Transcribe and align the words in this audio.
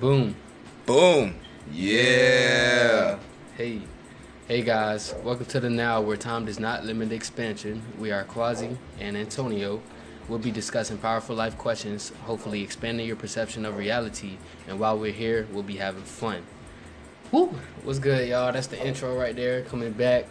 Boom. 0.00 0.34
Boom. 0.86 1.34
Yeah. 1.72 3.18
Hey. 3.56 3.82
Hey 4.48 4.62
guys, 4.62 5.14
welcome 5.22 5.44
to 5.46 5.60
the 5.60 5.68
Now 5.68 6.00
where 6.00 6.16
time 6.16 6.46
does 6.46 6.58
not 6.58 6.84
limit 6.84 7.12
expansion. 7.12 7.82
We 7.98 8.10
are 8.10 8.24
Quasi 8.24 8.78
and 8.98 9.14
Antonio. 9.14 9.82
We'll 10.26 10.38
be 10.38 10.50
discussing 10.50 10.96
powerful 10.96 11.36
life 11.36 11.58
questions, 11.58 12.12
hopefully 12.24 12.62
expanding 12.62 13.06
your 13.06 13.16
perception 13.16 13.66
of 13.66 13.76
reality. 13.76 14.38
And 14.66 14.80
while 14.80 14.98
we're 14.98 15.12
here, 15.12 15.46
we'll 15.52 15.62
be 15.62 15.76
having 15.76 16.02
fun. 16.02 16.44
Woo! 17.30 17.54
What's 17.82 17.98
good, 17.98 18.26
y'all? 18.26 18.52
That's 18.52 18.68
the 18.68 18.82
intro 18.86 19.14
right 19.18 19.36
there. 19.36 19.62
Coming 19.64 19.92
back. 19.92 20.26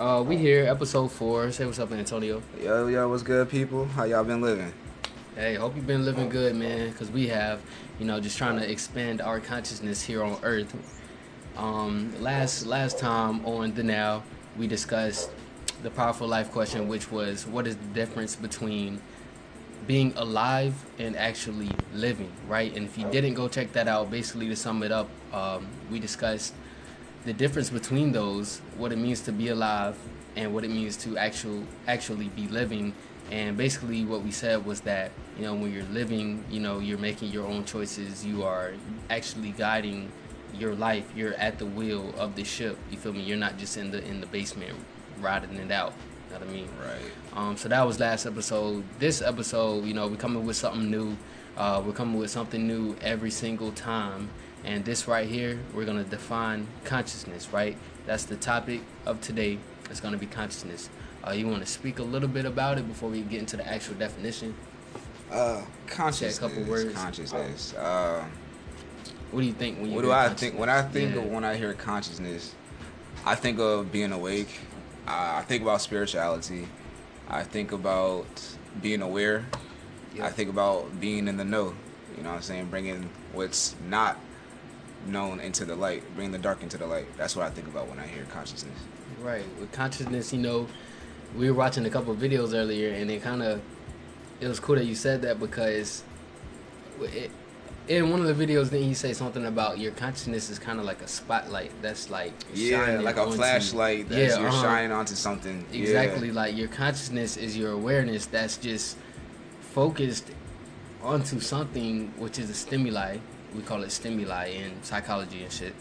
Uh, 0.00 0.24
we 0.26 0.36
here, 0.36 0.66
episode 0.66 1.12
four. 1.12 1.52
Say 1.52 1.66
what's 1.66 1.78
up, 1.78 1.92
Antonio. 1.92 2.42
Yo, 2.60 2.88
yo, 2.88 3.08
what's 3.08 3.22
good, 3.22 3.48
people? 3.48 3.86
How 3.86 4.04
y'all 4.04 4.24
been 4.24 4.40
living? 4.40 4.72
Hey, 5.36 5.56
hope 5.56 5.76
you've 5.76 5.86
been 5.86 6.06
living 6.06 6.30
good, 6.30 6.56
man. 6.56 6.90
Cause 6.94 7.10
we 7.10 7.28
have, 7.28 7.60
you 7.98 8.06
know, 8.06 8.18
just 8.20 8.38
trying 8.38 8.58
to 8.58 8.70
expand 8.70 9.20
our 9.20 9.38
consciousness 9.38 10.00
here 10.00 10.22
on 10.24 10.38
Earth. 10.42 10.74
Um, 11.58 12.10
last 12.22 12.64
last 12.64 12.98
time 12.98 13.44
on 13.44 13.74
the 13.74 13.82
Now, 13.82 14.22
we 14.56 14.66
discussed 14.66 15.28
the 15.82 15.90
powerful 15.90 16.26
life 16.26 16.50
question, 16.52 16.88
which 16.88 17.12
was 17.12 17.46
what 17.46 17.66
is 17.66 17.76
the 17.76 17.88
difference 17.88 18.34
between 18.34 18.98
being 19.86 20.14
alive 20.16 20.72
and 20.98 21.14
actually 21.14 21.70
living, 21.92 22.32
right? 22.48 22.74
And 22.74 22.86
if 22.86 22.96
you 22.96 23.04
didn't 23.10 23.34
go 23.34 23.46
check 23.46 23.74
that 23.74 23.88
out, 23.88 24.10
basically 24.10 24.48
to 24.48 24.56
sum 24.56 24.82
it 24.82 24.90
up, 24.90 25.10
um, 25.34 25.66
we 25.90 26.00
discussed 26.00 26.54
the 27.26 27.34
difference 27.34 27.68
between 27.68 28.12
those, 28.12 28.62
what 28.78 28.90
it 28.90 28.96
means 28.96 29.20
to 29.20 29.32
be 29.32 29.48
alive, 29.48 29.98
and 30.34 30.54
what 30.54 30.64
it 30.64 30.70
means 30.70 30.96
to 30.96 31.18
actual 31.18 31.62
actually 31.86 32.28
be 32.28 32.48
living. 32.48 32.94
And 33.30 33.56
basically, 33.56 34.04
what 34.04 34.22
we 34.22 34.30
said 34.30 34.64
was 34.64 34.80
that 34.82 35.10
you 35.36 35.42
know 35.42 35.54
when 35.54 35.72
you're 35.72 35.84
living, 35.84 36.44
you 36.50 36.60
know 36.60 36.78
you're 36.78 36.98
making 36.98 37.32
your 37.32 37.46
own 37.46 37.64
choices. 37.64 38.24
You 38.24 38.44
are 38.44 38.74
actually 39.10 39.50
guiding 39.50 40.12
your 40.54 40.74
life. 40.74 41.10
You're 41.16 41.34
at 41.34 41.58
the 41.58 41.66
wheel 41.66 42.14
of 42.18 42.36
the 42.36 42.44
ship. 42.44 42.78
You 42.90 42.98
feel 42.98 43.12
me? 43.12 43.22
You're 43.22 43.36
not 43.36 43.58
just 43.58 43.76
in 43.76 43.90
the 43.90 44.04
in 44.04 44.20
the 44.20 44.26
basement 44.26 44.76
riding 45.20 45.54
it 45.56 45.70
out. 45.70 45.92
You 46.28 46.34
know 46.34 46.40
what 46.40 46.48
I 46.48 46.52
mean? 46.52 46.68
Right. 46.80 47.12
Um, 47.34 47.56
so 47.56 47.68
that 47.68 47.82
was 47.86 48.00
last 48.00 48.26
episode. 48.26 48.84
This 48.98 49.22
episode, 49.22 49.84
you 49.84 49.94
know, 49.94 50.06
we're 50.08 50.16
coming 50.16 50.46
with 50.46 50.56
something 50.56 50.90
new. 50.90 51.16
Uh, 51.56 51.82
we're 51.84 51.92
coming 51.92 52.18
with 52.18 52.30
something 52.30 52.66
new 52.66 52.96
every 53.00 53.30
single 53.30 53.72
time. 53.72 54.30
And 54.64 54.84
this 54.84 55.06
right 55.06 55.28
here, 55.28 55.60
we're 55.74 55.84
gonna 55.84 56.04
define 56.04 56.66
consciousness. 56.84 57.48
Right? 57.52 57.76
That's 58.06 58.24
the 58.24 58.36
topic 58.36 58.82
of 59.04 59.20
today. 59.20 59.58
It's 59.90 60.00
gonna 60.00 60.18
be 60.18 60.26
consciousness. 60.26 60.90
Uh, 61.26 61.32
you 61.32 61.48
want 61.48 61.60
to 61.60 61.66
speak 61.70 61.98
a 61.98 62.02
little 62.02 62.28
bit 62.28 62.44
about 62.44 62.78
it 62.78 62.86
before 62.86 63.08
we 63.10 63.20
get 63.22 63.40
into 63.40 63.56
the 63.56 63.66
actual 63.66 63.94
definition? 63.94 64.54
Uh, 65.30 65.62
consciousness. 65.88 66.38
couple 66.38 66.62
words. 66.64 66.94
Consciousness. 66.94 67.74
Uh, 67.74 68.24
What 69.32 69.40
do 69.40 69.46
you 69.46 69.52
think 69.52 69.80
when 69.80 69.90
you? 69.90 69.96
what 69.96 70.02
do 70.02 70.12
I 70.12 70.28
think 70.28 70.56
when 70.56 70.68
I 70.68 70.82
think 70.82 71.14
Yeah. 71.16 71.22
of 71.22 71.26
when 71.30 71.42
I 71.44 71.56
hear 71.56 71.74
consciousness? 71.74 72.54
I 73.24 73.34
think 73.34 73.58
of 73.58 73.90
being 73.90 74.12
awake. 74.12 74.60
I 75.06 75.38
I 75.38 75.42
think 75.42 75.62
about 75.62 75.80
spirituality. 75.80 76.68
I 77.28 77.42
think 77.42 77.72
about 77.72 78.26
being 78.80 79.02
aware. 79.02 79.46
Yeah. 80.14 80.26
I 80.26 80.30
think 80.30 80.48
about 80.48 81.00
being 81.00 81.26
in 81.26 81.36
the 81.38 81.44
know. 81.44 81.74
You 82.16 82.22
know 82.22 82.30
what 82.30 82.36
I'm 82.36 82.42
saying? 82.42 82.66
Bringing 82.66 83.10
what's 83.32 83.74
not 83.88 84.16
known 85.06 85.40
into 85.40 85.64
the 85.64 85.74
light, 85.74 86.02
bringing 86.14 86.32
the 86.32 86.38
dark 86.38 86.62
into 86.62 86.78
the 86.78 86.86
light. 86.86 87.06
That's 87.16 87.34
what 87.34 87.44
I 87.46 87.50
think 87.50 87.66
about 87.66 87.88
when 87.88 87.98
I 87.98 88.06
hear 88.06 88.24
consciousness. 88.32 88.78
Right. 89.20 89.44
With 89.58 89.72
consciousness, 89.72 90.32
you 90.32 90.38
know, 90.38 90.68
we 91.34 91.50
were 91.50 91.56
watching 91.56 91.84
a 91.86 91.90
couple 91.90 92.12
of 92.12 92.18
videos 92.18 92.54
earlier, 92.54 92.90
and 92.90 93.10
it 93.10 93.22
kind 93.22 93.42
of 93.42 93.60
it 94.40 94.48
was 94.48 94.60
cool 94.60 94.76
that 94.76 94.84
you 94.84 94.94
said 94.94 95.22
that 95.22 95.40
because 95.40 96.02
it, 97.00 97.30
in 97.88 98.10
one 98.10 98.20
of 98.24 98.36
the 98.36 98.46
videos, 98.46 98.68
then 98.70 98.82
he 98.82 98.94
say 98.94 99.12
something 99.12 99.46
about 99.46 99.78
your 99.78 99.92
consciousness 99.92 100.50
is 100.50 100.58
kind 100.58 100.78
of 100.78 100.84
like 100.84 101.00
a 101.02 101.08
spotlight 101.08 101.70
that's 101.82 102.10
like 102.10 102.32
Yeah, 102.52 102.84
shining 102.84 103.04
like 103.04 103.16
a 103.16 103.22
onto- 103.22 103.36
flashlight 103.36 104.08
that 104.08 104.18
Yeah, 104.18 104.38
you're 104.40 104.48
uh-huh. 104.48 104.62
shining 104.62 104.92
onto 104.92 105.14
something. 105.14 105.64
Yeah. 105.72 105.80
Exactly. 105.82 106.32
Like 106.32 106.56
your 106.56 106.68
consciousness 106.68 107.36
is 107.36 107.56
your 107.56 107.70
awareness 107.72 108.26
that's 108.26 108.56
just 108.56 108.96
focused 109.60 110.30
onto 111.02 111.38
something, 111.40 112.12
which 112.18 112.38
is 112.38 112.50
a 112.50 112.54
stimuli. 112.54 113.18
We 113.54 113.62
call 113.62 113.82
it 113.84 113.92
stimuli 113.92 114.46
in 114.48 114.82
psychology 114.82 115.44
and 115.44 115.52
shit. 115.52 115.74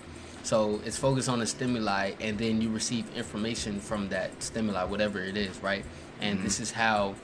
So 0.45 0.79
it's 0.85 0.95
focused 0.95 1.27
on 1.27 1.39
the 1.39 1.47
stimuli, 1.47 2.11
and 2.19 2.37
then 2.37 2.61
you 2.61 2.69
receive 2.69 3.11
information 3.15 3.79
from 3.79 4.09
that 4.09 4.43
stimuli, 4.43 4.83
whatever 4.83 5.19
it 5.19 5.35
is, 5.35 5.57
right? 5.63 5.83
And 6.21 6.43
this 6.43 6.59
is 6.59 6.69
how, 6.69 7.15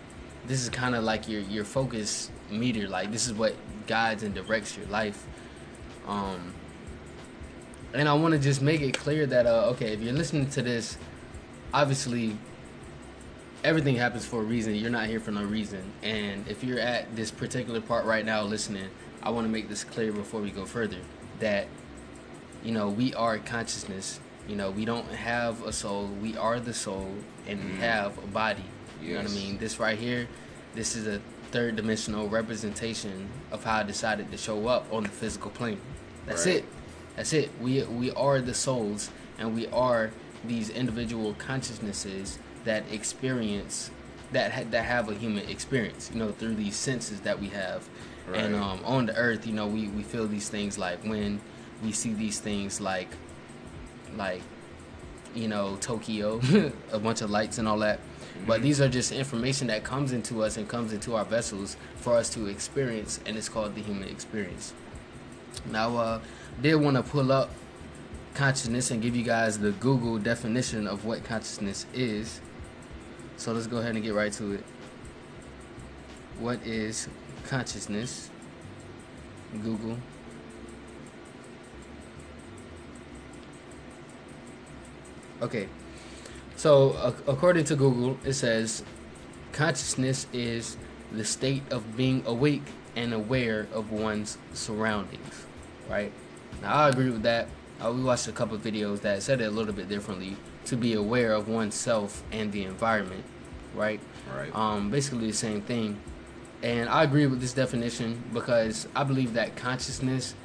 this 0.47 0.63
is 0.63 0.69
kind 0.69 0.95
of 0.95 1.03
like 1.03 1.29
your 1.29 1.41
your 1.41 1.63
focus 1.63 2.31
meter. 2.49 2.87
Like 2.87 3.11
this 3.11 3.27
is 3.27 3.33
what 3.33 3.53
guides 3.85 4.23
and 4.23 4.33
directs 4.33 4.75
your 4.75 4.87
life. 4.87 5.23
Um, 6.07 6.51
and 7.93 8.09
I 8.09 8.13
want 8.15 8.33
to 8.33 8.39
just 8.39 8.59
make 8.59 8.81
it 8.81 8.97
clear 8.97 9.27
that 9.27 9.45
uh, 9.45 9.69
okay, 9.73 9.93
if 9.93 10.01
you're 10.01 10.13
listening 10.13 10.49
to 10.49 10.63
this, 10.63 10.97
obviously 11.75 12.35
everything 13.63 13.97
happens 13.97 14.25
for 14.25 14.39
a 14.39 14.43
reason. 14.43 14.73
You're 14.73 14.89
not 14.89 15.05
here 15.05 15.19
for 15.19 15.29
no 15.29 15.43
reason. 15.43 15.83
And 16.01 16.47
if 16.47 16.63
you're 16.63 16.79
at 16.79 17.15
this 17.15 17.29
particular 17.29 17.81
part 17.81 18.05
right 18.05 18.25
now 18.25 18.41
listening, 18.41 18.89
I 19.21 19.29
want 19.29 19.45
to 19.45 19.51
make 19.51 19.69
this 19.69 19.83
clear 19.83 20.11
before 20.11 20.41
we 20.41 20.49
go 20.49 20.65
further 20.65 20.97
that 21.39 21.67
you 22.63 22.71
know, 22.71 22.89
we 22.89 23.13
are 23.13 23.37
consciousness. 23.39 24.19
You 24.47 24.55
know, 24.55 24.71
we 24.71 24.85
don't 24.85 25.07
have 25.11 25.63
a 25.65 25.71
soul. 25.73 26.07
We 26.21 26.35
are 26.37 26.59
the 26.59 26.73
soul 26.73 27.13
and 27.47 27.63
we 27.63 27.71
Mhm. 27.71 27.79
have 27.79 28.17
a 28.17 28.27
body. 28.27 28.63
You 29.01 29.13
know 29.15 29.21
what 29.23 29.31
I 29.31 29.33
mean? 29.33 29.57
This 29.57 29.79
right 29.79 29.97
here, 29.97 30.27
this 30.75 30.95
is 30.95 31.07
a 31.07 31.21
third 31.51 31.75
dimensional 31.75 32.27
representation 32.29 33.29
of 33.51 33.63
how 33.63 33.77
I 33.79 33.83
decided 33.83 34.31
to 34.31 34.37
show 34.37 34.67
up 34.67 34.85
on 34.91 35.03
the 35.03 35.09
physical 35.09 35.51
plane. 35.51 35.79
That's 36.25 36.45
Right. 36.45 36.57
it. 36.57 36.65
That's 37.15 37.33
it. 37.33 37.51
We 37.59 37.83
we 37.83 38.11
are 38.11 38.39
the 38.41 38.53
souls 38.53 39.09
and 39.37 39.53
we 39.55 39.67
are 39.67 40.11
these 40.45 40.69
individual 40.69 41.33
consciousnesses 41.37 42.37
that 42.63 42.83
experience 42.91 43.89
that 44.31 44.51
ha- 44.53 44.63
that 44.71 44.85
have 44.85 45.09
a 45.09 45.13
human 45.13 45.47
experience, 45.49 46.09
you 46.13 46.17
know, 46.19 46.31
through 46.31 46.55
these 46.55 46.75
senses 46.75 47.19
that 47.21 47.39
we 47.39 47.47
have. 47.49 47.81
And 48.33 48.55
um, 48.55 48.79
on 48.85 49.07
the 49.07 49.15
earth, 49.17 49.45
you 49.45 49.51
know, 49.51 49.67
we, 49.67 49.87
we 49.89 50.03
feel 50.03 50.25
these 50.25 50.47
things 50.47 50.77
like 50.77 51.03
when 51.03 51.41
we 51.83 51.91
see 51.91 52.13
these 52.13 52.39
things 52.39 52.79
like 52.79 53.09
like 54.15 54.41
you 55.33 55.47
know 55.47 55.77
Tokyo, 55.81 56.41
a 56.91 56.99
bunch 56.99 57.21
of 57.21 57.29
lights 57.29 57.57
and 57.57 57.67
all 57.67 57.79
that. 57.79 57.99
But 58.45 58.61
these 58.61 58.81
are 58.81 58.89
just 58.89 59.11
information 59.11 59.67
that 59.67 59.83
comes 59.83 60.13
into 60.13 60.43
us 60.43 60.57
and 60.57 60.67
comes 60.67 60.93
into 60.93 61.15
our 61.15 61.25
vessels 61.25 61.77
for 61.97 62.15
us 62.15 62.29
to 62.31 62.47
experience, 62.47 63.19
and 63.25 63.37
it's 63.37 63.49
called 63.49 63.75
the 63.75 63.81
human 63.81 64.07
experience. 64.07 64.73
Now, 65.69 65.97
uh, 65.97 66.21
did 66.61 66.75
want 66.75 66.97
to 66.97 67.03
pull 67.03 67.31
up 67.31 67.51
consciousness 68.33 68.91
and 68.91 69.01
give 69.01 69.15
you 69.15 69.23
guys 69.23 69.59
the 69.59 69.71
Google 69.71 70.17
definition 70.17 70.87
of 70.87 71.05
what 71.05 71.23
consciousness 71.23 71.85
is. 71.93 72.41
So 73.37 73.51
let's 73.51 73.67
go 73.67 73.77
ahead 73.77 73.95
and 73.95 74.03
get 74.03 74.13
right 74.13 74.31
to 74.33 74.53
it. 74.53 74.63
What 76.39 76.65
is 76.65 77.07
consciousness? 77.47 78.29
Google. 79.61 79.97
Okay. 85.41 85.67
So, 86.55 86.95
ac- 87.03 87.23
according 87.27 87.65
to 87.65 87.75
Google, 87.75 88.17
it 88.23 88.33
says 88.33 88.83
consciousness 89.51 90.27
is 90.31 90.77
the 91.11 91.25
state 91.25 91.63
of 91.71 91.97
being 91.97 92.23
awake 92.25 92.63
and 92.95 93.13
aware 93.13 93.67
of 93.73 93.91
one's 93.91 94.37
surroundings. 94.53 95.45
Right? 95.89 96.11
Now, 96.61 96.73
I 96.75 96.89
agree 96.89 97.09
with 97.09 97.23
that. 97.23 97.47
Uh, 97.83 97.91
we 97.91 98.03
watched 98.03 98.27
a 98.27 98.31
couple 98.31 98.55
of 98.55 98.61
videos 98.61 99.01
that 99.01 99.23
said 99.23 99.41
it 99.41 99.45
a 99.45 99.51
little 99.51 99.73
bit 99.73 99.89
differently 99.89 100.37
to 100.65 100.77
be 100.77 100.93
aware 100.93 101.33
of 101.33 101.47
oneself 101.47 102.23
and 102.31 102.51
the 102.51 102.63
environment. 102.63 103.23
Right? 103.73 103.99
Right. 104.35 104.53
um, 104.55 104.91
basically 104.91 105.27
the 105.27 105.33
same 105.33 105.61
thing. 105.61 105.97
And 106.61 106.89
I 106.89 107.03
agree 107.03 107.25
with 107.25 107.41
this 107.41 107.53
definition 107.53 108.21
because 108.33 108.87
I 108.95 109.03
believe 109.03 109.33
that 109.33 109.55
consciousness 109.55 110.35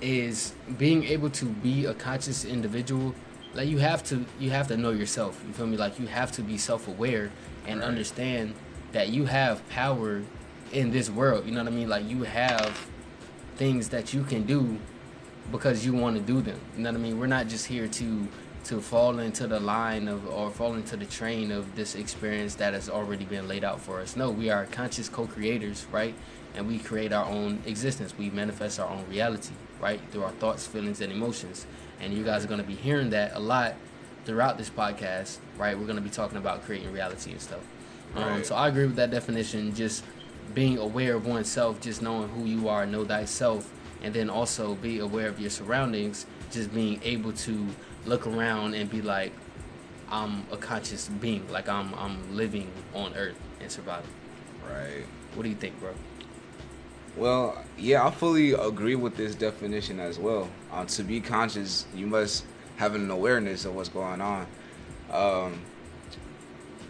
is 0.00 0.52
being 0.76 1.04
able 1.04 1.30
to 1.30 1.46
be 1.46 1.86
a 1.86 1.94
conscious 1.94 2.44
individual. 2.44 3.14
Like 3.54 3.68
you 3.68 3.78
have 3.78 4.02
to, 4.04 4.24
you 4.40 4.50
have 4.50 4.68
to 4.68 4.76
know 4.76 4.90
yourself. 4.90 5.42
You 5.46 5.52
feel 5.52 5.66
me? 5.66 5.76
Like 5.76 5.98
you 5.98 6.06
have 6.06 6.32
to 6.32 6.42
be 6.42 6.58
self-aware 6.58 7.30
and 7.66 7.80
Right. 7.80 7.88
understand 7.88 8.54
that 8.92 9.08
you 9.08 9.26
have 9.26 9.66
power 9.68 10.22
in 10.72 10.90
this 10.90 11.08
world. 11.10 11.46
You 11.46 11.52
know 11.52 11.62
what 11.62 11.72
I 11.72 11.76
mean? 11.76 11.88
Like 11.88 12.08
you 12.08 12.24
have 12.24 12.88
things 13.56 13.88
that 13.90 14.12
you 14.12 14.24
can 14.24 14.42
do 14.44 14.78
because 15.52 15.84
you 15.86 15.92
want 15.92 16.16
to 16.16 16.22
do 16.22 16.40
them. 16.42 16.58
You 16.76 16.82
know 16.82 16.90
what 16.90 16.98
I 16.98 17.02
mean? 17.02 17.18
We're 17.18 17.26
not 17.26 17.48
just 17.48 17.66
here 17.66 17.88
to 17.88 18.28
to 18.64 18.80
fall 18.80 19.18
into 19.18 19.46
the 19.46 19.60
line 19.60 20.08
of 20.08 20.26
or 20.26 20.50
fall 20.50 20.72
into 20.72 20.96
the 20.96 21.04
train 21.04 21.52
of 21.52 21.76
this 21.76 21.94
experience 21.94 22.54
that 22.54 22.72
has 22.72 22.88
already 22.88 23.26
been 23.26 23.46
laid 23.46 23.62
out 23.62 23.78
for 23.78 24.00
us. 24.00 24.16
No, 24.16 24.30
we 24.30 24.48
are 24.48 24.64
conscious 24.64 25.06
co-creators, 25.06 25.86
right? 25.92 26.14
And 26.54 26.66
we 26.66 26.78
create 26.78 27.12
our 27.12 27.26
own 27.26 27.60
existence. 27.66 28.16
We 28.16 28.30
manifest 28.30 28.80
our 28.80 28.88
own 28.88 29.04
reality, 29.10 29.52
right? 29.82 30.00
Through 30.10 30.24
our 30.24 30.30
thoughts, 30.32 30.66
feelings, 30.66 31.02
and 31.02 31.12
emotions. 31.12 31.66
And 32.04 32.12
you 32.12 32.22
guys 32.22 32.44
are 32.44 32.48
going 32.48 32.60
to 32.60 32.66
be 32.66 32.74
hearing 32.74 33.10
that 33.10 33.32
a 33.34 33.40
lot 33.40 33.74
throughout 34.26 34.58
this 34.58 34.68
podcast, 34.68 35.38
right? 35.56 35.76
We're 35.78 35.86
going 35.86 35.96
to 35.96 36.02
be 36.02 36.10
talking 36.10 36.36
about 36.36 36.62
creating 36.64 36.92
reality 36.92 37.32
and 37.32 37.40
stuff. 37.40 37.60
Um, 38.14 38.22
Right. 38.24 38.46
so 38.46 38.54
I 38.54 38.68
agree 38.68 38.84
with 38.86 38.96
that 38.96 39.10
definition. 39.10 39.74
Just 39.74 40.04
being 40.54 40.76
aware 40.78 41.14
of 41.14 41.26
oneself, 41.26 41.80
just 41.80 42.02
knowing 42.02 42.28
who 42.28 42.44
you 42.44 42.68
are, 42.68 42.84
know 42.86 43.04
thyself, 43.04 43.72
and 44.02 44.12
then 44.12 44.28
also 44.28 44.74
be 44.76 44.98
aware 44.98 45.28
of 45.28 45.40
your 45.40 45.50
surroundings. 45.50 46.26
Just 46.50 46.72
being 46.74 47.00
able 47.02 47.32
to 47.32 47.66
look 48.04 48.26
around 48.26 48.74
and 48.74 48.88
be 48.90 49.00
like, 49.00 49.32
I'm 50.10 50.46
a 50.52 50.56
conscious 50.58 51.08
being, 51.08 51.50
like 51.50 51.68
I'm 51.68 51.94
I'm 51.94 52.36
living 52.36 52.70
on 52.94 53.14
Earth 53.14 53.38
and 53.60 53.72
surviving. 53.72 54.10
Right. 54.70 55.06
What 55.34 55.42
do 55.42 55.48
you 55.48 55.56
think, 55.56 55.80
bro? 55.80 55.94
Well, 57.16 57.62
yeah, 57.78 58.04
I 58.04 58.10
fully 58.10 58.52
agree 58.52 58.96
with 58.96 59.16
this 59.16 59.36
definition 59.36 60.00
as 60.00 60.18
well. 60.18 60.48
Uh, 60.72 60.84
to 60.86 61.04
be 61.04 61.20
conscious, 61.20 61.86
you 61.94 62.06
must 62.06 62.44
have 62.76 62.96
an 62.96 63.08
awareness 63.08 63.64
of 63.64 63.76
what's 63.76 63.88
going 63.88 64.20
on. 64.20 64.46
Um, 65.12 65.60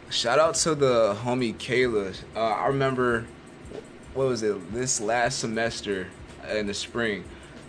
shout 0.08 0.38
out 0.38 0.54
to 0.56 0.74
the 0.74 1.14
homie 1.22 1.54
Kayla. 1.54 2.16
Uh, 2.34 2.40
I 2.40 2.68
remember, 2.68 3.26
what 4.14 4.28
was 4.28 4.42
it, 4.42 4.72
this 4.72 4.98
last 4.98 5.40
semester 5.40 6.06
in 6.50 6.66
the 6.68 6.74
spring, 6.74 7.24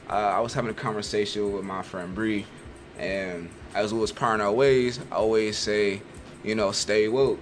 uh, 0.09 0.13
I 0.13 0.39
was 0.39 0.53
having 0.53 0.71
a 0.71 0.75
conversation 0.75 1.51
with 1.51 1.65
my 1.65 1.81
friend 1.81 2.15
Bree, 2.15 2.45
and 2.97 3.49
as 3.73 3.93
we 3.93 3.99
was 3.99 4.13
parting 4.13 4.45
our 4.45 4.53
ways, 4.53 4.99
I 5.11 5.15
always 5.15 5.57
say, 5.57 6.01
you 6.41 6.55
know, 6.55 6.71
stay 6.71 7.09
woke. 7.09 7.39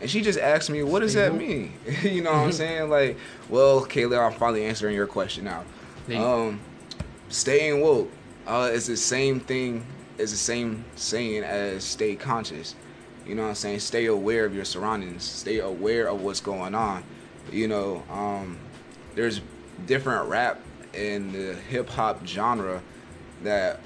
And 0.00 0.08
she 0.08 0.22
just 0.22 0.38
asked 0.38 0.70
me, 0.70 0.82
what 0.82 1.00
does 1.00 1.14
that 1.14 1.34
mean? 1.34 1.72
you 2.02 2.22
know 2.22 2.32
what 2.32 2.44
I'm 2.44 2.52
saying? 2.52 2.88
Like, 2.90 3.18
well, 3.48 3.84
Kayla, 3.84 4.26
I'm 4.26 4.38
finally 4.38 4.64
answering 4.64 4.94
your 4.94 5.06
question 5.06 5.44
now. 5.44 5.64
Um, 6.16 6.60
staying 7.28 7.80
woke 7.80 8.10
uh, 8.46 8.70
is 8.72 8.86
the 8.86 8.96
same 8.96 9.38
thing, 9.38 9.84
is 10.18 10.30
the 10.30 10.36
same 10.36 10.84
saying 10.96 11.44
as 11.44 11.84
stay 11.84 12.16
conscious. 12.16 12.74
You 13.26 13.34
know 13.34 13.42
what 13.42 13.48
I'm 13.50 13.54
saying? 13.54 13.80
Stay 13.80 14.06
aware 14.06 14.44
of 14.44 14.54
your 14.54 14.64
surroundings. 14.64 15.22
Stay 15.22 15.60
aware 15.60 16.08
of 16.08 16.22
what's 16.22 16.40
going 16.40 16.74
on. 16.74 17.04
You 17.52 17.68
know, 17.68 18.02
um, 18.10 18.58
there's 19.14 19.40
different 19.86 20.28
rap 20.28 20.60
in 20.94 21.30
the 21.32 21.54
hip 21.54 21.88
hop 21.88 22.26
genre 22.26 22.82
that 23.42 23.80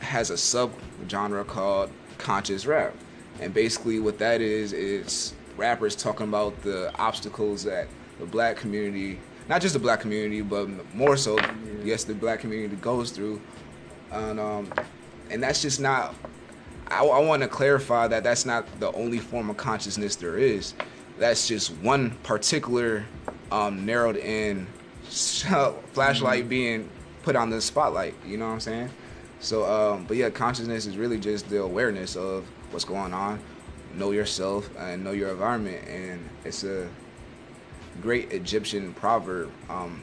has 0.00 0.30
a 0.30 0.36
sub 0.36 0.72
genre 1.08 1.44
called 1.44 1.90
conscious 2.18 2.66
rap. 2.66 2.94
And 3.40 3.54
basically, 3.54 4.00
what 4.00 4.18
that 4.18 4.40
is, 4.40 4.72
is 4.72 5.32
rappers 5.60 5.94
talking 5.94 6.26
about 6.26 6.60
the 6.62 6.90
obstacles 6.98 7.62
that 7.64 7.86
the 8.18 8.24
black 8.24 8.56
community, 8.56 9.20
not 9.48 9.60
just 9.60 9.74
the 9.74 9.78
black 9.78 10.00
community, 10.00 10.40
but 10.40 10.68
more 10.94 11.16
so, 11.16 11.38
yes, 11.84 12.04
the 12.04 12.14
black 12.14 12.40
community 12.40 12.74
goes 12.76 13.10
through. 13.10 13.40
And, 14.10 14.40
um, 14.40 14.72
and 15.30 15.42
that's 15.42 15.60
just 15.60 15.78
not, 15.78 16.14
I, 16.88 17.04
I 17.04 17.20
want 17.20 17.42
to 17.42 17.48
clarify 17.48 18.08
that 18.08 18.24
that's 18.24 18.46
not 18.46 18.66
the 18.80 18.90
only 18.92 19.18
form 19.18 19.50
of 19.50 19.58
consciousness 19.58 20.16
there 20.16 20.38
is. 20.38 20.74
That's 21.18 21.46
just 21.46 21.72
one 21.76 22.10
particular 22.22 23.04
um, 23.52 23.84
narrowed 23.84 24.16
in 24.16 24.66
flashlight 25.04 26.40
mm-hmm. 26.40 26.48
being 26.48 26.90
put 27.22 27.36
on 27.36 27.50
the 27.50 27.60
spotlight. 27.60 28.14
You 28.26 28.38
know 28.38 28.46
what 28.46 28.54
I'm 28.54 28.60
saying? 28.60 28.90
So, 29.40 29.64
um, 29.64 30.04
but 30.04 30.16
yeah, 30.16 30.30
consciousness 30.30 30.86
is 30.86 30.96
really 30.96 31.18
just 31.18 31.48
the 31.50 31.60
awareness 31.60 32.16
of 32.16 32.46
what's 32.70 32.84
going 32.84 33.12
on, 33.12 33.40
know 33.94 34.10
yourself 34.10 34.70
and 34.78 35.04
know 35.04 35.12
your 35.12 35.30
environment, 35.30 35.86
and 35.88 36.28
it's 36.44 36.64
a 36.64 36.88
great 38.00 38.32
Egyptian 38.32 38.94
proverb. 38.94 39.50
Um, 39.68 40.02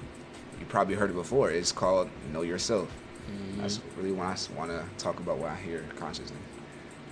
you 0.59 0.65
probably 0.65 0.95
heard 0.95 1.09
it 1.09 1.15
before. 1.15 1.51
It's 1.51 1.71
called 1.71 2.09
"Know 2.31 2.41
Yourself." 2.41 2.89
Mm-hmm. 3.29 3.61
That's 3.61 3.79
really 3.97 4.11
what 4.11 4.27
I 4.27 4.57
want 4.57 4.71
to 4.71 4.85
talk 4.97 5.19
about 5.19 5.37
when 5.37 5.51
I 5.51 5.55
hear 5.55 5.83
consciousness. 5.97 6.39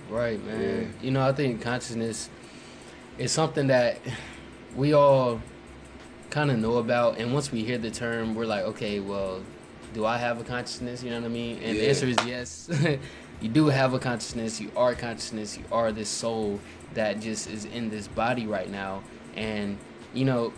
Right, 0.08 0.42
man. 0.44 0.94
Yeah. 1.00 1.04
You 1.04 1.10
know, 1.10 1.26
I 1.26 1.32
think 1.32 1.60
consciousness 1.60 2.30
is 3.18 3.32
something 3.32 3.66
that 3.68 3.98
we 4.74 4.92
all 4.92 5.40
kind 6.30 6.50
of 6.50 6.58
know 6.58 6.76
about, 6.76 7.18
and 7.18 7.32
once 7.32 7.50
we 7.50 7.64
hear 7.64 7.78
the 7.78 7.90
term, 7.90 8.34
we're 8.34 8.46
like, 8.46 8.64
okay, 8.64 9.00
well, 9.00 9.42
do 9.94 10.04
I 10.04 10.18
have 10.18 10.40
a 10.40 10.44
consciousness? 10.44 11.02
You 11.02 11.10
know 11.10 11.20
what 11.20 11.26
I 11.26 11.30
mean? 11.30 11.56
And 11.62 11.76
yeah. 11.76 11.82
the 11.82 11.88
answer 11.88 12.06
is 12.06 12.16
yes. 12.26 12.68
you 13.40 13.48
do 13.48 13.66
have 13.66 13.94
a 13.94 13.98
consciousness. 13.98 14.60
You 14.60 14.70
are 14.76 14.94
consciousness. 14.94 15.58
You 15.58 15.64
are 15.70 15.92
this 15.92 16.08
soul 16.08 16.60
that 16.94 17.20
just 17.20 17.48
is 17.48 17.64
in 17.66 17.90
this 17.90 18.08
body 18.08 18.46
right 18.46 18.70
now. 18.70 19.02
And, 19.34 19.78
you 20.14 20.24
know, 20.24 20.52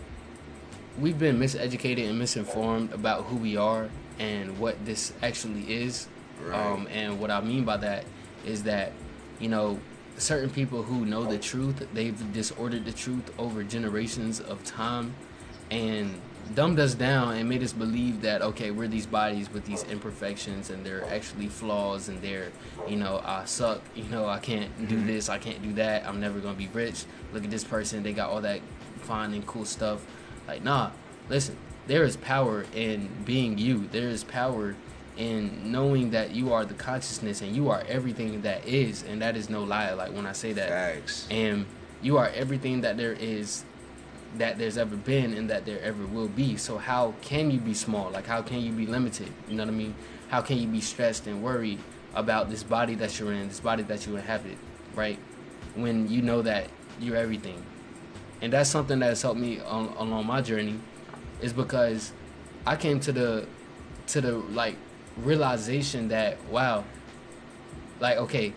we've 0.97 1.19
been 1.19 1.37
miseducated 1.37 2.09
and 2.09 2.17
misinformed 2.17 2.93
about 2.93 3.25
who 3.25 3.35
we 3.35 3.57
are 3.57 3.89
and 4.17 4.57
what 4.59 4.85
this 4.85 5.13
actually 5.21 5.71
is. 5.71 6.07
Right. 6.41 6.57
Um, 6.57 6.87
and 6.87 7.19
what 7.19 7.31
I 7.31 7.41
mean 7.41 7.65
by 7.65 7.77
that 7.77 8.05
is 8.45 8.63
that, 8.63 8.93
you 9.39 9.49
know, 9.49 9.79
certain 10.17 10.49
people 10.49 10.83
who 10.83 11.05
know 11.05 11.25
the 11.25 11.37
truth, 11.37 11.87
they've 11.93 12.33
disordered 12.33 12.85
the 12.85 12.93
truth 12.93 13.31
over 13.37 13.63
generations 13.63 14.39
of 14.39 14.63
time. 14.63 15.15
And 15.71 16.19
dumbed 16.55 16.79
us 16.79 16.93
down 16.93 17.35
and 17.35 17.47
made 17.47 17.61
us 17.63 17.73
believe 17.73 18.21
that 18.21 18.41
okay 18.41 18.71
we're 18.71 18.87
these 18.87 19.05
bodies 19.05 19.51
with 19.51 19.65
these 19.65 19.83
imperfections 19.83 20.69
and 20.69 20.85
they're 20.85 21.05
actually 21.09 21.47
flaws 21.47 22.09
and 22.09 22.21
they're 22.21 22.51
you 22.87 22.95
know 22.95 23.21
i 23.23 23.45
suck 23.45 23.81
you 23.95 24.03
know 24.05 24.27
i 24.27 24.39
can't 24.39 24.87
do 24.87 24.95
mm-hmm. 24.95 25.07
this 25.07 25.29
i 25.29 25.37
can't 25.37 25.61
do 25.61 25.73
that 25.73 26.05
i'm 26.07 26.19
never 26.19 26.39
gonna 26.39 26.55
be 26.55 26.69
rich. 26.73 27.05
Look 27.33 27.43
at 27.43 27.51
this 27.51 27.63
person 27.63 28.03
they 28.03 28.13
got 28.13 28.29
all 28.29 28.41
that 28.41 28.61
fine 29.01 29.33
and 29.33 29.45
cool 29.45 29.65
stuff. 29.65 30.05
Like 30.47 30.63
nah 30.63 30.91
listen 31.29 31.55
there 31.87 32.03
is 32.03 32.17
power 32.17 32.65
in 32.75 33.09
being 33.25 33.57
you. 33.57 33.87
There 33.91 34.09
is 34.09 34.23
power 34.23 34.75
in 35.17 35.71
knowing 35.71 36.11
that 36.11 36.31
you 36.31 36.53
are 36.53 36.63
the 36.63 36.75
consciousness 36.75 37.41
and 37.41 37.55
you 37.55 37.69
are 37.69 37.83
everything 37.87 38.43
that 38.43 38.65
is 38.67 39.03
and 39.03 39.21
that 39.21 39.35
is 39.35 39.49
no 39.49 39.63
lie. 39.63 39.91
Like 39.93 40.13
when 40.13 40.25
i 40.25 40.33
say 40.33 40.53
that 40.53 40.69
and 41.31 41.65
you 42.01 42.17
are 42.17 42.29
everything 42.29 42.81
that 42.81 42.97
there 42.97 43.13
is 43.13 43.63
that 44.37 44.57
there's 44.57 44.77
ever 44.77 44.95
been 44.95 45.33
and 45.33 45.49
that 45.49 45.65
there 45.65 45.81
ever 45.81 46.05
will 46.05 46.27
be. 46.27 46.57
So 46.57 46.77
how 46.77 47.13
can 47.21 47.49
you 47.51 47.59
be 47.59 47.73
small? 47.73 48.09
Like 48.11 48.27
how 48.27 48.41
can 48.41 48.61
you 48.61 48.71
be 48.71 48.85
limited? 48.85 49.31
You 49.47 49.55
know 49.55 49.63
what 49.63 49.73
I 49.73 49.75
mean? 49.75 49.95
How 50.29 50.41
can 50.41 50.57
you 50.57 50.67
be 50.67 50.81
stressed 50.81 51.27
and 51.27 51.43
worried 51.43 51.79
about 52.13 52.49
this 52.49 52.63
body 52.63 52.95
that 52.95 53.19
you're 53.19 53.33
in, 53.33 53.47
this 53.47 53.59
body 53.59 53.83
that 53.83 54.05
you 54.05 54.15
inhabit, 54.15 54.57
right? 54.95 55.19
When 55.75 56.09
you 56.09 56.21
know 56.21 56.41
that 56.43 56.67
you're 56.99 57.17
everything. 57.17 57.63
And 58.41 58.53
that's 58.53 58.69
something 58.69 58.99
that's 58.99 59.21
helped 59.21 59.39
me 59.39 59.59
on, 59.59 59.87
along 59.97 60.25
my 60.25 60.41
journey 60.41 60.79
is 61.41 61.53
because 61.53 62.13
I 62.65 62.75
came 62.75 62.99
to 63.01 63.11
the 63.11 63.47
to 64.07 64.21
the 64.21 64.33
like 64.33 64.75
realization 65.17 66.07
that 66.07 66.43
wow 66.45 66.83
like 67.99 68.17
okay 68.17 68.53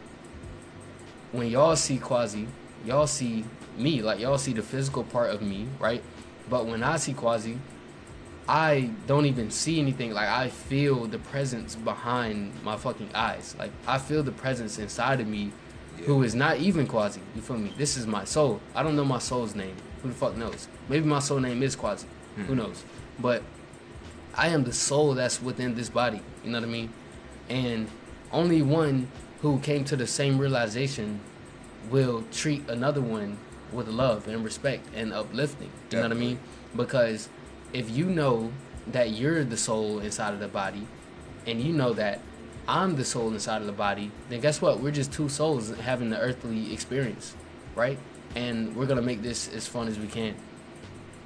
when 1.33 1.49
y'all 1.49 1.77
see 1.77 1.99
Quasi, 1.99 2.47
y'all 2.85 3.07
see 3.07 3.45
me. 3.77 4.03
Like 4.03 4.21
y'all 4.21 4.39
see 4.39 4.53
the 4.53 4.63
physical 4.63 5.05
part 5.05 5.31
of 5.31 5.43
me, 5.43 5.69
right? 5.79 6.03
But 6.49 6.67
when 6.67 6.83
I 6.83 6.97
see 6.97 7.15
Quasi, 7.15 7.59
I 8.49 8.91
don't 9.07 9.27
even 9.27 9.51
see 9.51 9.81
anything. 9.81 10.13
Like 10.13 10.29
I 10.29 10.49
feel 10.49 11.07
the 11.07 11.19
presence 11.19 11.75
behind 11.77 12.53
my 12.63 12.77
fucking 12.77 13.11
eyes. 13.15 13.55
Like 13.59 13.71
I 13.87 13.99
feel 13.99 14.23
the 14.23 14.33
presence 14.33 14.79
inside 14.79 15.21
of 15.21 15.27
me, 15.27 15.53
yeah. 15.99 16.07
who 16.07 16.23
is 16.23 16.35
not 16.35 16.59
even 16.59 16.87
Quasi. 16.87 17.21
You 17.35 17.43
feel 17.43 17.59
me? 17.59 17.73
This 17.77 17.97
is 17.97 18.07
my 18.07 18.25
soul. 18.25 18.61
I 18.75 18.83
don't 18.83 18.97
know 18.97 19.05
my 19.05 19.19
soul's 19.19 19.55
name. 19.55 19.77
Who 20.03 20.09
the 20.09 20.15
fuck 20.15 20.37
knows? 20.37 20.69
Maybe 20.89 21.07
my 21.07 21.21
soul 21.21 21.41
name 21.41 21.63
is 21.63 21.77
Quasi. 21.77 22.07
Hmm. 22.35 22.45
Who 22.45 22.55
knows? 22.57 22.85
But 23.19 23.43
I 24.35 24.49
am 24.49 24.65
the 24.65 24.73
soul 24.73 25.15
that's 25.15 25.41
within 25.41 25.75
this 25.75 25.89
body. 25.89 26.21
You 26.45 26.51
know 26.51 26.59
what 26.61 26.69
I 26.69 26.73
mean? 26.73 26.93
And 27.49 27.89
only 28.33 28.63
one 28.63 29.09
who 29.43 29.59
came 29.59 29.85
to 29.85 29.97
the 29.97 30.07
same 30.07 30.39
realization 30.39 31.21
will 31.91 32.25
treat 32.33 32.69
another 32.69 33.01
one 33.01 33.37
with 33.73 33.89
love 33.89 34.29
and 34.29 34.45
respect 34.45 34.87
and 34.95 35.13
uplifting. 35.13 35.69
You 35.69 35.73
Definitely. 35.91 36.03
know 36.03 36.15
what 36.15 36.17
I 36.17 36.27
mean? 36.29 36.41
Because 36.77 37.29
if 37.73 37.91
you 37.91 38.07
know 38.07 38.53
that 38.87 39.11
you're 39.11 39.45
the 39.45 39.57
soul 39.57 40.01
inside 40.01 40.35
of 40.35 40.41
the 40.41 40.49
body, 40.49 40.87
and 41.47 41.61
you 41.61 41.73
know 41.73 41.93
that 41.95 42.21
I'm 42.69 42.97
the 42.97 43.05
soul 43.05 43.33
inside 43.33 43.61
of 43.61 43.67
the 43.67 43.73
body, 43.73 44.11
then 44.29 44.41
guess 44.41 44.63
what? 44.63 44.81
We're 44.81 44.93
just 44.93 45.13
two 45.13 45.29
souls 45.29 45.71
having 45.79 46.11
the 46.11 46.19
earthly 46.19 46.73
experience, 46.73 47.35
right? 47.75 47.99
And 48.35 48.77
we're 48.77 48.87
gonna 48.87 49.03
make 49.03 49.23
this 49.23 49.49
as 49.53 49.67
fun 49.67 49.89
as 49.89 49.99
we 49.99 50.07
can. 50.07 50.35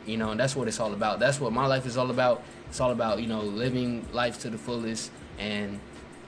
You 0.06 0.16
know, 0.16 0.30
and 0.30 0.40
that's 0.40 0.54
what 0.54 0.68
it's 0.68 0.80
all 0.80 0.92
about. 0.92 1.18
That's 1.18 1.40
what 1.40 1.52
my 1.52 1.66
life 1.66 1.84
is 1.84 1.96
all 1.96 2.10
about. 2.10 2.42
It's 2.68 2.80
all 2.80 2.92
about, 2.92 3.20
you 3.20 3.26
know, 3.26 3.40
living 3.40 4.06
life 4.12 4.38
to 4.40 4.50
the 4.50 4.58
fullest 4.58 5.10
and 5.38 5.80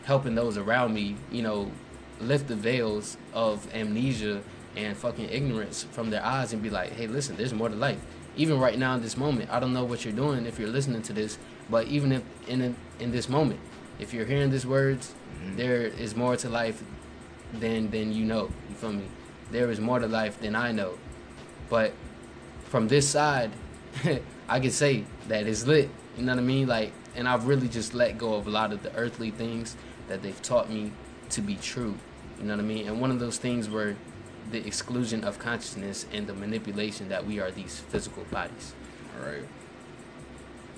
helping 0.05 0.35
those 0.35 0.59
around 0.59 0.95
me, 0.95 1.17
you 1.31 1.43
know, 1.43 1.71
lift 2.21 2.49
the 2.49 2.57
veils 2.57 3.17
of 3.33 3.73
amnesia 3.75 4.43
and 4.79 4.97
fucking 4.97 5.29
ignorance 5.29 5.85
from 5.91 6.11
their 6.11 6.25
eyes 6.25 6.53
and 6.53 6.63
be 6.63 6.71
like, 6.71 6.93
hey, 6.93 7.07
listen, 7.07 7.37
there's 7.37 7.53
more 7.53 7.69
to 7.69 7.75
life. 7.75 7.99
Even 8.37 8.61
right 8.61 8.79
now 8.79 8.95
in 8.95 9.03
this 9.03 9.17
moment, 9.17 9.51
I 9.51 9.59
don't 9.59 9.73
know 9.73 9.85
what 9.85 10.05
you're 10.05 10.15
doing 10.15 10.47
if 10.47 10.59
you're 10.59 10.69
listening 10.69 11.03
to 11.03 11.13
this, 11.13 11.39
but 11.69 11.89
even 11.89 12.13
if 12.13 12.23
in 12.47 12.63
a, 12.63 13.03
in 13.03 13.11
this 13.11 13.29
moment, 13.29 13.61
if 13.99 14.15
you're 14.15 14.25
hearing 14.25 14.51
these 14.51 14.67
words, 14.67 15.15
mm-hmm. 15.35 15.57
there 15.57 15.83
is 15.83 16.15
more 16.15 16.37
to 16.37 16.49
life 16.49 16.83
than 17.53 17.91
than 17.91 18.13
you 18.13 18.25
know. 18.25 18.51
You 18.69 18.75
feel 18.77 18.93
me? 18.93 19.07
There 19.51 19.71
is 19.71 19.81
more 19.81 19.99
to 19.99 20.07
life 20.07 20.41
than 20.41 20.55
I 20.55 20.73
know. 20.73 20.99
But 21.69 21.93
from 22.65 22.89
this 22.89 23.09
side, 23.09 23.51
I 24.49 24.61
can 24.61 24.71
say 24.71 25.05
that 25.27 25.47
it's 25.47 25.67
lit. 25.67 25.91
You 26.17 26.25
know 26.25 26.33
what 26.33 26.39
I 26.39 26.45
mean? 26.45 26.69
Like, 26.69 26.93
and 27.17 27.29
I've 27.29 27.47
really 27.47 27.69
just 27.69 27.95
let 27.95 28.19
go 28.19 28.35
of 28.35 28.47
a 28.47 28.51
lot 28.51 28.73
of 28.73 28.83
the 28.83 28.95
earthly 28.95 29.31
things 29.31 29.77
that 30.09 30.23
they've 30.23 30.41
taught 30.43 30.71
me 30.71 30.93
to 31.31 31.41
be 31.41 31.57
true. 31.57 31.97
You 32.39 32.45
know 32.45 32.55
what 32.55 32.65
I 32.65 32.67
mean? 32.67 32.87
And 32.87 33.01
one 33.01 33.11
of 33.11 33.19
those 33.19 33.39
things 33.39 33.69
where 33.69 33.97
the 34.51 34.67
exclusion 34.67 35.25
of 35.25 35.39
consciousness 35.39 36.07
and 36.13 36.27
the 36.27 36.35
manipulation 36.35 37.09
that 37.09 37.27
we 37.27 37.41
are 37.41 37.51
these 37.51 37.81
physical 37.81 38.25
bodies. 38.25 38.75
All 39.19 39.27
right. 39.27 39.45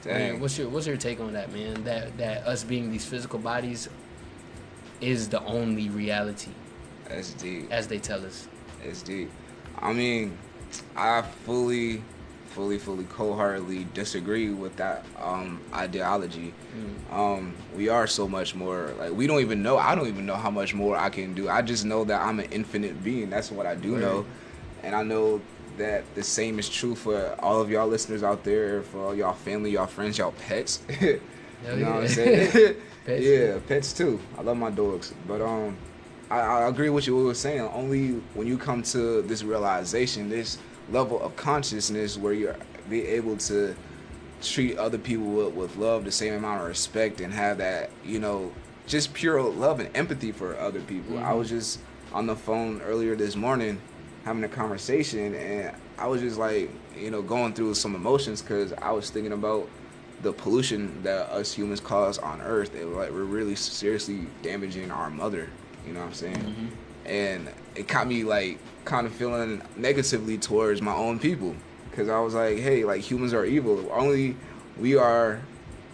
Dang. 0.02 0.40
what's 0.40 0.56
your 0.56 0.68
what's 0.70 0.86
your 0.86 0.96
take 0.96 1.20
on 1.20 1.34
that, 1.34 1.52
man? 1.52 1.84
That 1.84 2.16
that 2.16 2.46
us 2.46 2.64
being 2.64 2.90
these 2.90 3.04
physical 3.04 3.38
bodies 3.38 3.88
is 5.00 5.28
the 5.28 5.42
only 5.44 5.88
reality, 5.90 6.50
That's 7.08 7.32
deep. 7.34 7.70
as 7.70 7.86
they 7.86 7.98
tell 7.98 8.24
us. 8.24 8.48
It's 8.82 9.02
deep. 9.02 9.30
I 9.78 9.92
mean, 9.92 10.36
I 10.96 11.22
fully, 11.22 12.02
fully, 12.50 12.78
fully, 12.78 13.04
wholeheartedly 13.04 13.86
disagree 13.94 14.50
with 14.50 14.76
that 14.76 15.04
um, 15.20 15.60
ideology. 15.72 16.52
Mm. 16.76 17.12
Um, 17.16 17.54
we 17.76 17.88
are 17.88 18.06
so 18.06 18.28
much 18.28 18.54
more. 18.54 18.92
Like 18.98 19.12
we 19.12 19.26
don't 19.26 19.40
even 19.40 19.62
know. 19.62 19.78
I 19.78 19.94
don't 19.94 20.08
even 20.08 20.26
know 20.26 20.36
how 20.36 20.50
much 20.50 20.74
more 20.74 20.96
I 20.96 21.10
can 21.10 21.34
do. 21.34 21.48
I 21.48 21.62
just 21.62 21.84
know 21.84 22.04
that 22.04 22.20
I'm 22.20 22.40
an 22.40 22.48
infinite 22.50 23.02
being. 23.02 23.30
That's 23.30 23.50
what 23.50 23.66
I 23.66 23.74
do 23.74 23.92
Right. 23.94 24.00
know, 24.02 24.26
and 24.82 24.94
I 24.94 25.02
know 25.02 25.40
that 25.78 26.04
the 26.14 26.22
same 26.22 26.58
is 26.58 26.68
true 26.68 26.94
for 26.94 27.34
all 27.38 27.60
of 27.60 27.70
y'all 27.70 27.86
listeners 27.88 28.22
out 28.22 28.44
there, 28.44 28.82
for 28.82 29.06
all 29.06 29.14
y'all 29.14 29.32
family, 29.32 29.70
y'all 29.70 29.86
friends, 29.86 30.18
y'all 30.18 30.32
pets. 30.46 30.82
you 31.00 31.20
know 31.64 31.70
what 31.70 31.94
I'm 31.94 32.02
yeah. 32.02 32.08
saying? 32.08 32.76
Pets, 33.06 33.24
yeah, 33.24 33.58
pets 33.66 33.92
too. 33.94 34.20
I 34.36 34.42
love 34.42 34.58
my 34.58 34.70
dogs, 34.70 35.14
but 35.26 35.40
um, 35.40 35.76
I, 36.30 36.40
I 36.40 36.68
agree 36.68 36.90
with 36.90 37.06
you. 37.06 37.14
What 37.14 37.20
you 37.22 37.26
were 37.28 37.34
saying. 37.34 37.62
Only 37.72 38.20
when 38.34 38.46
you 38.46 38.58
come 38.58 38.82
to 38.94 39.22
this 39.22 39.42
realization, 39.42 40.28
this 40.28 40.58
level 40.90 41.20
of 41.22 41.36
consciousness, 41.36 42.16
where 42.18 42.32
you're 42.32 42.56
be 42.88 43.06
able 43.06 43.36
to 43.36 43.74
treat 44.42 44.76
other 44.78 44.98
people 44.98 45.26
with, 45.26 45.54
with 45.54 45.76
love, 45.76 46.04
the 46.04 46.10
same 46.12 46.34
amount 46.34 46.60
of 46.62 46.66
respect, 46.66 47.20
and 47.20 47.32
have 47.32 47.58
that, 47.58 47.90
you 48.04 48.18
know, 48.18 48.52
just 48.86 49.12
pure 49.14 49.40
love 49.42 49.78
and 49.80 49.94
empathy 49.96 50.32
for 50.32 50.58
other 50.58 50.80
people. 50.80 51.18
I 51.18 51.32
Mhm. 51.32 51.38
was 51.38 51.48
just 51.48 51.78
on 52.12 52.26
the 52.26 52.34
phone 52.34 52.80
earlier 52.82 53.14
this 53.14 53.36
morning 53.36 53.80
having 54.24 54.42
a 54.42 54.48
conversation, 54.48 55.34
and 55.34 55.74
I 55.98 56.06
was 56.08 56.20
just 56.20 56.38
like, 56.38 56.70
you 56.98 57.10
know, 57.10 57.22
going 57.22 57.52
through 57.52 57.74
some 57.74 57.94
emotions 57.94 58.42
because 58.42 58.72
I 58.82 58.90
was 58.90 59.10
thinking 59.10 59.32
about 59.32 59.68
the 60.22 60.32
pollution 60.32 61.02
that 61.02 61.30
us 61.30 61.52
humans 61.52 61.80
cause 61.80 62.18
on 62.18 62.40
Earth. 62.42 62.74
It, 62.74 62.86
like 62.86 63.10
we're 63.10 63.22
really 63.24 63.54
seriously 63.54 64.26
damaging 64.42 64.90
our 64.90 65.08
mother. 65.10 65.48
You 65.86 65.92
know 65.94 66.00
what 66.00 66.06
I'm 66.08 66.12
saying? 66.14 66.36
Mhm. 66.36 67.10
And 67.10 67.48
it 67.74 67.88
caught 67.88 68.06
me 68.06 68.24
like 68.24 68.58
kind 68.84 69.06
of 69.06 69.12
feeling 69.12 69.62
negatively 69.76 70.38
towards 70.38 70.82
my 70.82 70.94
own 70.94 71.18
people 71.18 71.54
because 71.90 72.08
I 72.08 72.18
was 72.20 72.34
like, 72.34 72.58
hey, 72.58 72.84
like 72.84 73.02
humans 73.02 73.32
are 73.34 73.44
evil. 73.44 73.90
Only 73.92 74.36
we 74.78 74.96
are 74.96 75.40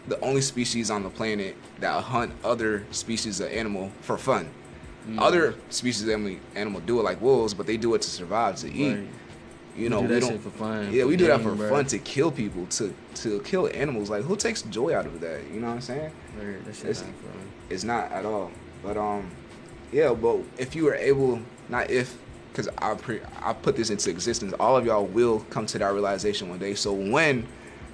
the 0.08 0.20
only 0.20 0.40
species 0.40 0.90
on 0.90 1.02
the 1.02 1.10
planet 1.10 1.56
that 1.80 2.02
hunt 2.04 2.32
other 2.44 2.84
species 2.90 3.40
of 3.40 3.50
animal 3.50 3.90
for 4.00 4.16
fun. 4.16 4.48
Mm. 5.08 5.20
Other 5.20 5.54
species 5.70 6.04
of 6.04 6.10
animal, 6.10 6.36
animal 6.54 6.80
do 6.80 6.98
it 7.00 7.02
like 7.02 7.20
wolves, 7.20 7.54
but 7.54 7.66
they 7.66 7.76
do 7.76 7.94
it 7.94 8.02
to 8.02 8.10
survive, 8.10 8.56
to 8.56 8.72
eat. 8.72 8.94
Right. 8.94 9.08
You 9.76 9.90
know, 9.90 10.06
do 10.06 10.14
we 10.14 10.20
don't. 10.20 10.38
for 10.38 10.50
fun. 10.50 10.92
Yeah, 10.92 11.04
we 11.04 11.16
do 11.16 11.26
that 11.26 11.42
for 11.42 11.54
bro. 11.54 11.68
fun 11.68 11.84
to 11.86 11.98
kill 11.98 12.32
people, 12.32 12.66
to 12.66 12.94
to 13.16 13.40
kill 13.42 13.68
animals. 13.74 14.08
Like, 14.08 14.24
who 14.24 14.34
takes 14.34 14.62
joy 14.62 14.96
out 14.96 15.04
of 15.04 15.20
that? 15.20 15.42
You 15.52 15.60
know 15.60 15.66
what 15.66 15.74
I'm 15.74 15.80
saying? 15.82 16.12
Right, 16.38 16.66
It's- 16.66 17.02
not. 17.02 17.10
It's 17.68 17.84
not 17.84 18.12
at 18.12 18.24
all. 18.24 18.50
But 18.82 18.96
um, 18.96 19.30
yeah. 19.92 20.14
But 20.14 20.38
if 20.56 20.74
you 20.74 20.84
were 20.84 20.94
able, 20.94 21.40
not 21.68 21.90
if, 21.90 22.16
because 22.52 22.68
I 22.78 22.94
pre, 22.94 23.20
I 23.42 23.52
put 23.52 23.76
this 23.76 23.90
into 23.90 24.10
existence. 24.10 24.52
All 24.58 24.76
of 24.76 24.86
y'all 24.86 25.04
will 25.04 25.40
come 25.50 25.66
to 25.66 25.78
that 25.78 25.92
realization 25.92 26.48
one 26.48 26.58
day. 26.58 26.74
So 26.74 26.92
when 26.92 27.46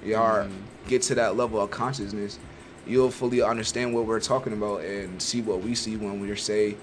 y'all 0.03 0.45
Mhm. 0.45 0.51
get 0.87 1.01
to 1.03 1.15
that 1.15 1.35
level 1.35 1.59
of 1.61 1.71
consciousness, 1.71 2.39
you'll 2.85 3.11
fully 3.11 3.41
understand 3.41 3.93
what 3.93 4.05
we're 4.05 4.19
talking 4.19 4.53
about 4.53 4.81
and 4.83 5.21
see 5.21 5.41
what 5.41 5.61
we 5.61 5.75
see 5.75 5.95
when 5.95 6.19
we 6.19 6.35
say 6.35 6.75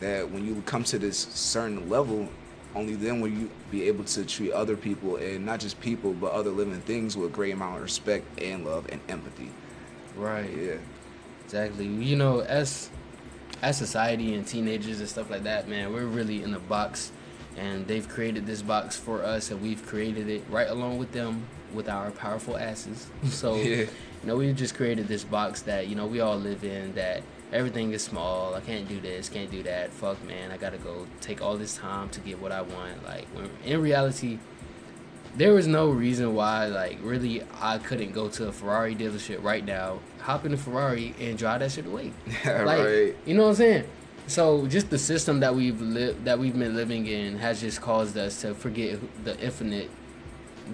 that 0.00 0.30
when 0.30 0.44
you 0.44 0.62
come 0.66 0.84
to 0.84 0.98
this 0.98 1.18
certain 1.30 1.88
level, 1.88 2.28
only 2.74 2.94
then 2.94 3.20
will 3.20 3.30
you 3.30 3.48
be 3.70 3.88
able 3.88 4.04
to 4.04 4.24
treat 4.24 4.52
other 4.52 4.76
people 4.76 5.16
and 5.16 5.46
not 5.46 5.60
just 5.60 5.80
people 5.80 6.12
but 6.12 6.32
other 6.32 6.50
living 6.50 6.80
things 6.82 7.16
with 7.16 7.30
a 7.30 7.32
great 7.32 7.54
amount 7.54 7.76
of 7.76 7.82
respect 7.82 8.26
and 8.40 8.64
love 8.66 8.86
and 8.90 9.00
empathy. 9.08 9.50
Right. 10.16 10.50
Yeah. 10.54 10.74
Exactly. 11.44 11.86
You 11.86 12.16
know, 12.16 12.40
as 12.40 12.90
as 13.62 13.76
society 13.78 14.34
and 14.34 14.46
teenagers 14.46 15.00
and 15.00 15.08
stuff 15.08 15.30
like 15.30 15.44
that, 15.44 15.68
man, 15.68 15.92
we're 15.92 16.04
really 16.06 16.42
in 16.42 16.54
a 16.54 16.58
box, 16.58 17.10
and 17.56 17.86
they've 17.86 18.08
created 18.08 18.46
this 18.46 18.62
box 18.62 18.96
for 18.96 19.22
us, 19.24 19.50
and 19.50 19.60
we've 19.62 19.84
created 19.86 20.28
it 20.28 20.42
right 20.50 20.68
along 20.68 20.98
with 20.98 21.12
them 21.12 21.42
with 21.74 21.88
our 21.88 22.10
powerful 22.10 22.56
asses. 22.56 23.06
So, 23.28 23.56
Yeah. 23.56 23.76
you 23.76 23.88
know, 24.24 24.36
we've 24.36 24.56
just 24.56 24.74
created 24.74 25.08
this 25.08 25.24
box 25.24 25.62
that 25.62 25.88
you 25.88 25.94
know 25.94 26.06
we 26.06 26.20
all 26.20 26.36
live 26.36 26.64
in. 26.64 26.94
That 26.94 27.22
everything 27.52 27.92
is 27.92 28.02
small. 28.02 28.54
I 28.54 28.60
can't 28.60 28.88
do 28.88 29.00
this, 29.00 29.28
can't 29.28 29.50
do 29.50 29.62
that. 29.62 29.90
Fuck, 29.90 30.22
man, 30.26 30.50
I 30.52 30.56
gotta 30.58 30.78
go 30.78 31.06
take 31.20 31.40
all 31.42 31.56
this 31.56 31.76
time 31.76 32.08
to 32.10 32.20
get 32.20 32.40
what 32.40 32.52
I 32.52 32.62
want. 32.62 33.04
Like, 33.04 33.26
when 33.34 33.48
in 33.64 33.80
reality. 33.80 34.38
There 35.36 35.52
was 35.52 35.66
no 35.66 35.90
reason 35.90 36.34
why, 36.34 36.66
like, 36.66 36.98
really, 37.02 37.42
I 37.60 37.76
couldn't 37.76 38.12
go 38.12 38.30
to 38.30 38.48
a 38.48 38.52
Ferrari 38.52 38.96
dealership 38.96 39.42
right 39.42 39.62
now, 39.62 39.98
hop 40.20 40.46
in 40.46 40.54
a 40.54 40.56
Ferrari, 40.56 41.14
and 41.20 41.36
drive 41.36 41.60
that 41.60 41.72
shit 41.72 41.84
away. 41.84 42.12
Like, 42.46 42.78
right. 42.78 43.16
you 43.26 43.34
know 43.34 43.42
what 43.42 43.48
I'm 43.50 43.54
saying? 43.56 43.84
So 44.28 44.66
just 44.66 44.88
the 44.88 44.98
system 44.98 45.40
that 45.40 45.54
we've 45.54 45.78
lived, 45.78 46.24
that 46.24 46.38
we've 46.38 46.58
been 46.58 46.74
living 46.74 47.06
in, 47.06 47.36
has 47.38 47.60
just 47.60 47.82
caused 47.82 48.16
us 48.16 48.40
to 48.40 48.54
forget 48.54 48.98
the 49.24 49.38
infinite, 49.38 49.90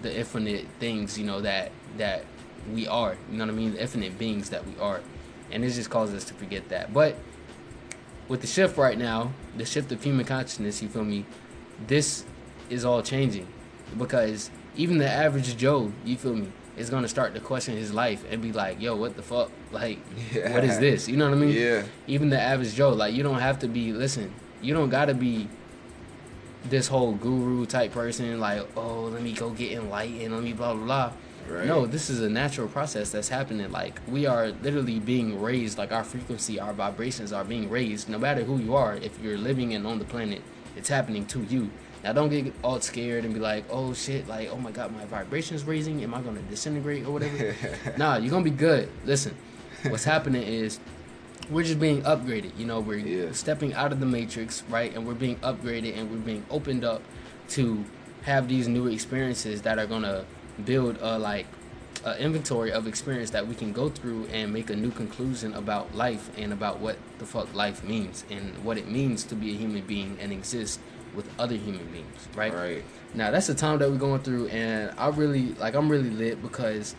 the 0.00 0.16
infinite 0.16 0.66
things, 0.78 1.18
you 1.18 1.26
know 1.26 1.40
that 1.40 1.72
that 1.98 2.24
we 2.72 2.86
are. 2.86 3.16
You 3.30 3.38
know 3.38 3.46
what 3.46 3.52
I 3.52 3.56
mean? 3.56 3.72
The 3.72 3.82
infinite 3.82 4.16
beings 4.16 4.48
that 4.50 4.64
we 4.64 4.78
are, 4.78 5.00
and 5.50 5.64
it's 5.64 5.74
just 5.74 5.90
caused 5.90 6.14
us 6.14 6.24
to 6.26 6.34
forget 6.34 6.68
that. 6.68 6.94
But 6.94 7.16
with 8.28 8.40
the 8.40 8.46
shift 8.46 8.78
right 8.78 8.96
now, 8.96 9.32
the 9.56 9.66
shift 9.66 9.90
of 9.90 10.02
human 10.02 10.24
consciousness, 10.24 10.80
you 10.80 10.88
feel 10.88 11.04
me? 11.04 11.26
This 11.88 12.24
is 12.70 12.84
all 12.84 13.02
changing 13.02 13.48
because 13.98 14.50
even 14.76 14.98
the 14.98 15.08
average 15.08 15.56
Joe, 15.56 15.92
you 16.04 16.16
feel 16.16 16.34
me, 16.34 16.48
is 16.76 16.88
gonna 16.90 17.08
start 17.08 17.34
to 17.34 17.40
question 17.40 17.76
his 17.76 17.92
life 17.92 18.24
and 18.30 18.40
be 18.40 18.52
like, 18.52 18.80
"Yo, 18.80 18.96
what 18.96 19.16
the 19.16 19.22
fuck? 19.22 19.50
Like, 19.70 19.98
what 20.32 20.64
is 20.64 20.78
this?" 20.78 21.08
You 21.08 21.16
know 21.16 21.26
what 21.26 21.36
I 21.36 21.40
mean? 21.40 21.54
Yeah. 21.54 21.82
even 22.06 22.30
the 22.30 22.40
average 22.40 22.74
Joe, 22.74 22.90
like 22.90 23.14
you 23.14 23.22
don't 23.22 23.40
have 23.40 23.58
to 23.60 23.68
be 23.68 23.92
listen, 23.92 24.32
you 24.60 24.74
don't 24.74 24.90
gotta 24.90 25.14
be 25.14 25.48
this 26.64 26.86
whole 26.88 27.12
guru 27.12 27.66
type 27.66 27.92
person, 27.92 28.38
like, 28.38 28.64
oh, 28.76 29.04
let 29.04 29.20
me 29.20 29.32
go 29.32 29.50
get 29.50 29.72
enlightened, 29.72 30.32
let 30.32 30.42
me 30.42 30.52
blah 30.52 30.74
blah 30.74 30.84
blah. 30.84 31.12
Right. 31.48 31.66
No, 31.66 31.86
this 31.86 32.08
is 32.08 32.20
a 32.20 32.28
natural 32.28 32.68
process 32.68 33.10
that's 33.10 33.28
happening. 33.28 33.70
Like 33.70 34.00
we 34.06 34.26
are 34.26 34.48
literally 34.62 35.00
being 35.00 35.40
raised, 35.40 35.76
like 35.76 35.92
our 35.92 36.04
frequency, 36.04 36.60
our 36.60 36.72
vibrations 36.72 37.32
are 37.32 37.44
being 37.44 37.68
raised. 37.68 38.08
No 38.08 38.18
matter 38.18 38.44
who 38.44 38.58
you 38.58 38.74
are, 38.74 38.96
if 38.96 39.20
you're 39.20 39.38
living 39.38 39.74
and 39.74 39.86
on 39.86 39.98
the 39.98 40.04
planet, 40.04 40.40
it's 40.76 40.88
happening 40.88 41.26
to 41.26 41.42
you. 41.42 41.70
Now 42.04 42.12
don't 42.12 42.30
get 42.30 42.52
all 42.64 42.80
scared 42.80 43.24
and 43.24 43.32
be 43.32 43.40
like, 43.40 43.64
oh 43.70 43.94
shit, 43.94 44.26
like 44.28 44.48
oh 44.50 44.56
my 44.56 44.70
god, 44.72 44.94
my 44.94 45.04
vibrations 45.04 45.64
raising. 45.64 46.02
Am 46.02 46.14
I 46.14 46.20
gonna 46.20 46.42
disintegrate 46.42 47.06
or 47.06 47.12
whatever? 47.12 47.54
nah, 47.96 48.16
you're 48.16 48.30
gonna 48.30 48.44
be 48.44 48.50
good. 48.50 48.88
Listen, 49.04 49.36
what's 49.88 50.04
happening 50.04 50.42
is 50.42 50.80
we're 51.50 51.62
just 51.64 51.78
being 51.80 52.02
upgraded. 52.02 52.56
You 52.58 52.66
know, 52.66 52.80
we're 52.80 52.98
Yeah. 52.98 53.32
stepping 53.32 53.74
out 53.74 53.92
of 53.92 54.00
the 54.00 54.06
matrix, 54.06 54.62
right? 54.68 54.94
And 54.94 55.06
we're 55.06 55.14
being 55.14 55.36
upgraded 55.36 55.96
and 55.96 56.10
we're 56.10 56.16
being 56.18 56.44
opened 56.50 56.84
up 56.84 57.02
to 57.50 57.84
have 58.22 58.48
these 58.48 58.68
new 58.68 58.86
experiences 58.88 59.62
that 59.62 59.78
are 59.78 59.86
gonna 59.86 60.24
build 60.64 60.98
a 61.00 61.18
like 61.18 61.46
a 62.04 62.18
inventory 62.20 62.72
of 62.72 62.88
experience 62.88 63.30
that 63.30 63.46
we 63.46 63.54
can 63.54 63.72
go 63.72 63.88
through 63.88 64.26
and 64.32 64.52
make 64.52 64.70
a 64.70 64.76
new 64.76 64.90
conclusion 64.90 65.54
about 65.54 65.94
life 65.94 66.30
and 66.36 66.52
about 66.52 66.80
what 66.80 66.96
the 67.18 67.24
fuck 67.26 67.52
life 67.54 67.84
means 67.84 68.24
and 68.28 68.58
what 68.64 68.76
it 68.76 68.88
means 68.88 69.22
to 69.22 69.36
be 69.36 69.50
a 69.52 69.54
human 69.54 69.82
being 69.82 70.16
and 70.20 70.32
exist 70.32 70.80
with 71.14 71.28
other 71.38 71.54
human 71.54 71.86
beings, 71.86 72.28
right? 72.34 72.52
Right. 72.52 72.84
Now 73.14 73.30
that's 73.30 73.46
the 73.46 73.54
time 73.54 73.78
that 73.78 73.90
we're 73.90 73.96
going 73.96 74.22
through, 74.22 74.48
and 74.48 74.92
I 74.98 75.08
really 75.08 75.48
like. 75.54 75.74
I'm 75.74 75.88
really 75.88 76.10
lit 76.10 76.42
because 76.42 76.94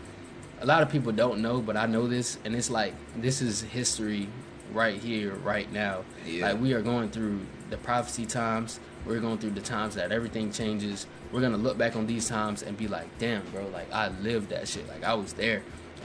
a 0.60 0.66
lot 0.66 0.82
of 0.82 0.88
people 0.88 1.12
don't 1.12 1.40
know, 1.42 1.60
but 1.60 1.76
I 1.76 1.86
know 1.86 2.06
this, 2.06 2.38
and 2.44 2.54
it's 2.54 2.70
like 2.70 2.94
this 3.16 3.42
is 3.42 3.62
history 3.62 4.28
right 4.72 4.96
here, 4.96 5.34
right 5.36 5.70
now. 5.72 6.04
Yeah. 6.26 6.50
Like 6.50 6.60
we 6.60 6.72
are 6.72 6.82
going 6.82 7.10
through 7.10 7.40
the 7.70 7.76
prophecy 7.76 8.26
times. 8.26 8.80
We're 9.06 9.20
going 9.20 9.38
through 9.38 9.50
the 9.50 9.60
times 9.60 9.94
that 9.96 10.12
everything 10.12 10.52
changes. 10.52 11.06
We're 11.32 11.40
gonna 11.40 11.56
look 11.56 11.76
back 11.76 11.96
on 11.96 12.06
these 12.06 12.28
times 12.28 12.62
and 12.62 12.76
be 12.76 12.88
like, 12.88 13.06
damn, 13.18 13.42
bro, 13.46 13.66
like 13.68 13.92
I 13.92 14.08
lived 14.08 14.50
that 14.50 14.68
shit. 14.68 14.88
Like 14.88 15.04
I 15.04 15.14
was 15.14 15.32
there 15.32 15.62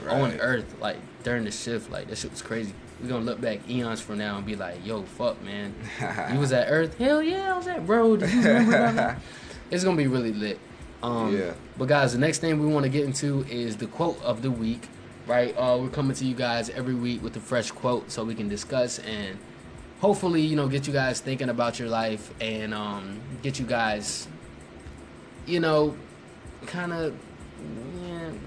on 0.08 0.32
Earth, 0.40 0.76
like 0.80 0.96
during 1.22 1.44
the 1.44 1.50
shift. 1.50 1.90
Like 1.90 2.08
that 2.08 2.18
shit 2.18 2.30
was 2.30 2.42
crazy. 2.42 2.74
We're 3.02 3.08
gonna 3.08 3.24
look 3.24 3.40
back 3.40 3.68
eons 3.68 4.00
from 4.00 4.18
now 4.18 4.36
and 4.36 4.44
be 4.44 4.56
like, 4.56 4.84
yo, 4.84 5.02
fuck, 5.02 5.42
man. 5.42 5.74
You 6.32 6.38
was 6.38 6.52
at 6.52 6.66
Earth? 6.68 6.98
Hell 6.98 7.22
yeah, 7.22 7.54
I 7.54 7.56
was 7.56 7.66
at 7.66 7.86
bro. 7.86 8.16
Do 8.16 8.26
you 8.30 8.42
remember? 8.42 9.16
It's 9.70 9.84
gonna 9.84 9.96
be 9.96 10.06
really 10.06 10.32
lit. 10.32 10.58
Um, 11.02 11.36
Yeah. 11.36 11.52
But 11.78 11.88
guys, 11.88 12.12
the 12.12 12.18
next 12.18 12.38
thing 12.38 12.60
we 12.60 12.66
want 12.72 12.84
to 12.84 12.90
get 12.90 13.04
into 13.04 13.44
is 13.48 13.76
the 13.76 13.86
quote 13.86 14.20
of 14.22 14.42
the 14.42 14.50
week. 14.50 14.88
Right? 15.26 15.54
Uh, 15.56 15.78
we're 15.80 15.88
coming 15.90 16.14
to 16.16 16.24
you 16.24 16.34
guys 16.34 16.70
every 16.70 16.94
week 16.94 17.22
with 17.22 17.36
a 17.36 17.40
fresh 17.40 17.70
quote 17.70 18.10
so 18.10 18.24
we 18.24 18.34
can 18.34 18.48
discuss 18.48 18.98
and 18.98 19.38
hopefully, 20.00 20.40
you 20.42 20.56
know, 20.56 20.66
get 20.66 20.86
you 20.88 20.92
guys 20.92 21.20
thinking 21.20 21.48
about 21.48 21.78
your 21.78 21.88
life 21.88 22.32
and 22.40 22.74
um, 22.74 23.20
get 23.42 23.58
you 23.60 23.64
guys, 23.66 24.26
you 25.46 25.60
know, 25.60 25.96
kind 26.66 26.92
of 26.92 27.14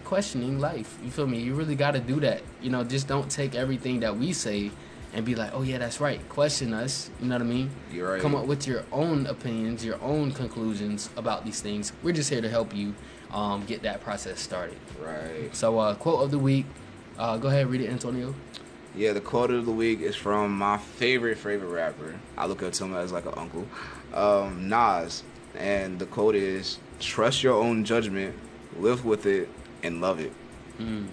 questioning 0.03 0.59
life. 0.59 0.97
You 1.03 1.11
feel 1.11 1.27
me? 1.27 1.39
You 1.39 1.55
really 1.55 1.75
got 1.75 1.91
to 1.91 1.99
do 1.99 2.19
that. 2.21 2.41
You 2.61 2.69
know, 2.69 2.83
just 2.83 3.07
don't 3.07 3.29
take 3.29 3.55
everything 3.55 4.01
that 4.01 4.17
we 4.17 4.33
say 4.33 4.71
and 5.13 5.25
be 5.25 5.35
like, 5.35 5.51
oh 5.53 5.61
yeah, 5.61 5.77
that's 5.77 5.99
right. 6.01 6.27
Question 6.29 6.73
us. 6.73 7.09
You 7.19 7.27
know 7.27 7.35
what 7.35 7.41
I 7.41 7.45
mean? 7.45 7.69
You're 7.91 8.11
right. 8.13 8.21
Come 8.21 8.35
up 8.35 8.45
with 8.45 8.65
your 8.67 8.83
own 8.91 9.27
opinions, 9.27 9.85
your 9.85 10.01
own 10.01 10.31
conclusions 10.31 11.09
about 11.15 11.45
these 11.45 11.61
things. 11.61 11.93
We're 12.01 12.13
just 12.13 12.29
here 12.29 12.41
to 12.41 12.49
help 12.49 12.75
you. 12.75 12.93
um, 13.31 13.65
get 13.65 13.81
that 13.81 13.99
process 14.01 14.39
started. 14.39 14.77
Right. 15.03 15.55
So, 15.55 15.79
uh, 15.79 15.95
quote 15.95 16.21
of 16.23 16.29
the 16.29 16.37
week. 16.37 16.67
Uh, 17.17 17.37
go 17.37 17.47
ahead, 17.47 17.65
read 17.67 17.81
it, 17.81 17.89
Antonio. 17.89 18.35
Yeah, 18.95 19.13
the 19.13 19.21
quote 19.21 19.49
of 19.49 19.65
the 19.65 19.71
week 19.71 20.01
is 20.01 20.15
from 20.15 20.55
my 20.55 20.77
favorite 20.77 21.39
favorite 21.39 21.69
rapper. 21.69 22.13
I 22.37 22.45
look 22.45 22.61
up 22.61 22.73
to 22.73 22.83
him 22.85 22.93
as 22.95 23.11
like 23.11 23.25
an 23.25 23.33
uncle, 23.35 23.67
um, 24.13 24.69
Nas, 24.69 25.23
and 25.57 25.97
the 25.97 26.05
quote 26.05 26.35
is: 26.35 26.77
"Trust 26.99 27.41
your 27.41 27.55
own 27.55 27.85
judgment, 27.85 28.35
live 28.77 29.03
with 29.03 29.25
it, 29.25 29.49
and 29.83 30.01
love 30.01 30.19
it." 30.19 30.31
Mm. 30.79 31.07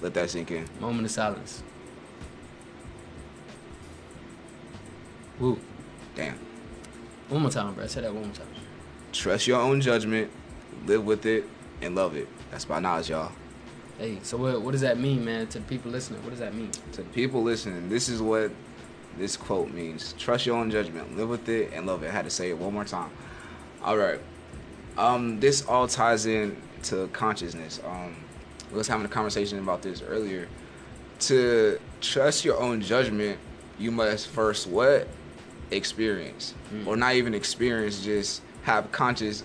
Let 0.00 0.14
that 0.14 0.30
sink 0.30 0.50
in. 0.50 0.66
Moment 0.80 1.04
of 1.04 1.10
silence. 1.10 1.62
Woo. 5.38 5.58
Damn. 6.14 6.38
One 7.28 7.42
more 7.42 7.50
time, 7.50 7.74
bro. 7.74 7.86
Say 7.86 8.00
that 8.00 8.12
one 8.12 8.24
more 8.24 8.34
time. 8.34 8.46
Trust 9.12 9.46
your 9.46 9.60
own 9.60 9.80
judgment, 9.80 10.30
live 10.86 11.04
with 11.04 11.26
it, 11.26 11.44
and 11.80 11.94
love 11.94 12.16
it. 12.16 12.28
That's 12.50 12.64
by 12.64 12.80
Nas, 12.80 13.08
y'all. 13.08 13.32
Hey, 13.98 14.18
so 14.22 14.36
what, 14.36 14.62
what 14.62 14.72
does 14.72 14.80
that 14.80 14.98
mean, 14.98 15.24
man, 15.24 15.46
to 15.48 15.58
the 15.58 15.64
people 15.64 15.90
listening? 15.90 16.22
What 16.22 16.30
does 16.30 16.38
that 16.38 16.54
mean? 16.54 16.70
To 16.92 17.02
the 17.02 17.08
people 17.10 17.42
listening, 17.42 17.88
this 17.88 18.08
is 18.08 18.22
what 18.22 18.50
this 19.16 19.36
quote 19.36 19.70
means. 19.70 20.14
Trust 20.18 20.46
your 20.46 20.56
own 20.56 20.70
judgment, 20.70 21.16
live 21.16 21.28
with 21.28 21.48
it, 21.48 21.72
and 21.72 21.86
love 21.86 22.02
it. 22.02 22.08
I 22.08 22.12
had 22.12 22.24
to 22.24 22.30
say 22.30 22.50
it 22.50 22.58
one 22.58 22.72
more 22.72 22.84
time. 22.84 23.10
All 23.82 23.96
right. 23.96 24.20
Um, 24.96 25.40
this 25.40 25.66
all 25.66 25.86
ties 25.86 26.26
in 26.26 26.56
to 26.84 27.08
consciousness. 27.08 27.80
Um, 27.84 28.16
we 28.70 28.78
was 28.78 28.88
having 28.88 29.04
a 29.04 29.08
conversation 29.08 29.58
about 29.58 29.82
this 29.82 30.02
earlier. 30.02 30.48
To 31.20 31.78
trust 32.00 32.44
your 32.44 32.58
own 32.58 32.80
judgment, 32.80 33.38
you 33.78 33.90
must 33.90 34.28
first 34.28 34.66
what? 34.66 35.08
Experience. 35.70 36.54
Mm. 36.72 36.86
Or 36.86 36.96
not 36.96 37.14
even 37.14 37.34
experience, 37.34 38.02
just 38.02 38.42
have 38.62 38.90
consciousness 38.92 39.44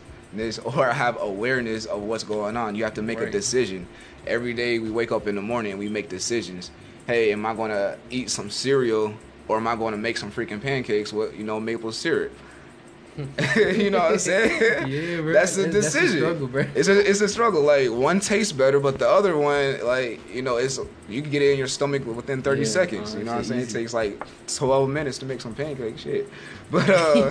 or 0.64 0.92
have 0.92 1.22
awareness 1.22 1.86
of 1.86 2.02
what's 2.02 2.24
going 2.24 2.58
on. 2.58 2.76
You 2.76 2.84
have 2.84 2.94
to 2.96 3.02
make 3.02 3.20
a 3.20 3.30
decision. 3.30 3.88
Every 4.28 4.54
day 4.54 4.80
we 4.80 4.90
wake 4.90 5.12
up 5.12 5.28
in 5.28 5.36
the 5.36 5.42
morning 5.42 5.78
we 5.78 5.90
make 5.90 6.10
decisions. 6.10 6.72
Hey, 7.08 7.32
am 7.32 7.46
I 7.46 7.54
gonna 7.54 7.98
eat 8.10 8.32
some 8.32 8.50
cereal 8.50 9.14
or 9.48 9.58
am 9.58 9.68
I 9.68 9.76
gonna 9.76 9.98
make 9.98 10.18
some 10.18 10.32
freaking 10.32 10.62
pancakes 10.62 11.14
with, 11.14 11.38
you 11.38 11.44
know, 11.44 11.60
maple 11.60 11.92
syrup? 11.92 12.32
you 13.56 13.90
know 13.92 14.00
what 14.00 14.12
I'm 14.14 14.20
saying? 14.20 14.88
Yeah, 14.90 15.22
bro. 15.22 15.34
That's 15.34 15.58
a 15.58 15.64
That- 15.64 15.72
that's 15.72 15.96
a 15.96 16.00
decision. 16.02 16.18
struggle, 16.20 16.48
bro. 16.48 16.66
It's 16.76 16.88
a 16.90 17.10
it's 17.10 17.22
a 17.22 17.30
struggle. 17.30 17.62
Like 17.64 17.90
one 17.90 18.20
tastes 18.20 18.52
better, 18.52 18.80
but 18.80 19.00
the 19.00 19.08
other 19.08 19.38
one, 19.38 19.84
like 19.86 20.20
you 20.34 20.42
know, 20.42 20.58
it's 20.58 20.80
you 21.08 21.22
can 21.22 21.32
get 21.32 21.42
it 21.42 21.52
in 21.54 21.58
your 21.58 21.68
stomach 21.68 22.06
within 22.06 22.42
30 22.42 22.62
Yeah, 22.62 22.68
seconds. 22.68 23.16
uh, 23.16 23.18
you 23.20 23.24
know 23.24 23.32
what 23.32 23.38
I'm 23.40 23.44
saying? 23.46 23.62
It 23.62 23.70
takes 23.70 23.94
like 23.94 24.22
12 24.48 24.90
minutes 24.90 25.18
to 25.20 25.26
make 25.26 25.40
some 25.42 25.56
pancake 25.56 25.98
shit. 25.98 26.30
But 26.72 26.90
uh, 26.90 27.30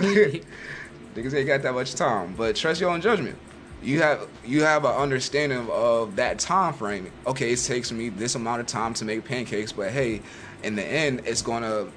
niggas 1.15 1.33
ain't 1.33 1.47
got 1.47 1.61
that 1.61 1.73
much 1.73 1.93
time. 1.95 2.33
But 2.35 2.55
trust 2.55 2.81
your 2.81 2.89
own 2.89 3.01
judgment. 3.01 3.37
You 3.83 4.01
have 4.01 4.27
you 4.43 4.63
have 4.63 4.85
an 4.85 4.95
understanding 4.95 5.67
of 5.69 6.15
that 6.15 6.39
time 6.39 6.73
frame. 6.73 7.11
Okay, 7.27 7.51
it 7.51 7.57
takes 7.63 7.91
me 7.91 8.09
this 8.09 8.33
amount 8.35 8.61
of 8.61 8.67
time 8.67 8.93
to 8.95 9.05
make 9.05 9.23
pancakes, 9.23 9.71
but 9.71 9.91
hey, 9.91 10.21
in 10.63 10.75
the 10.75 10.83
end, 10.83 11.21
it's 11.25 11.43
gonna 11.43 11.87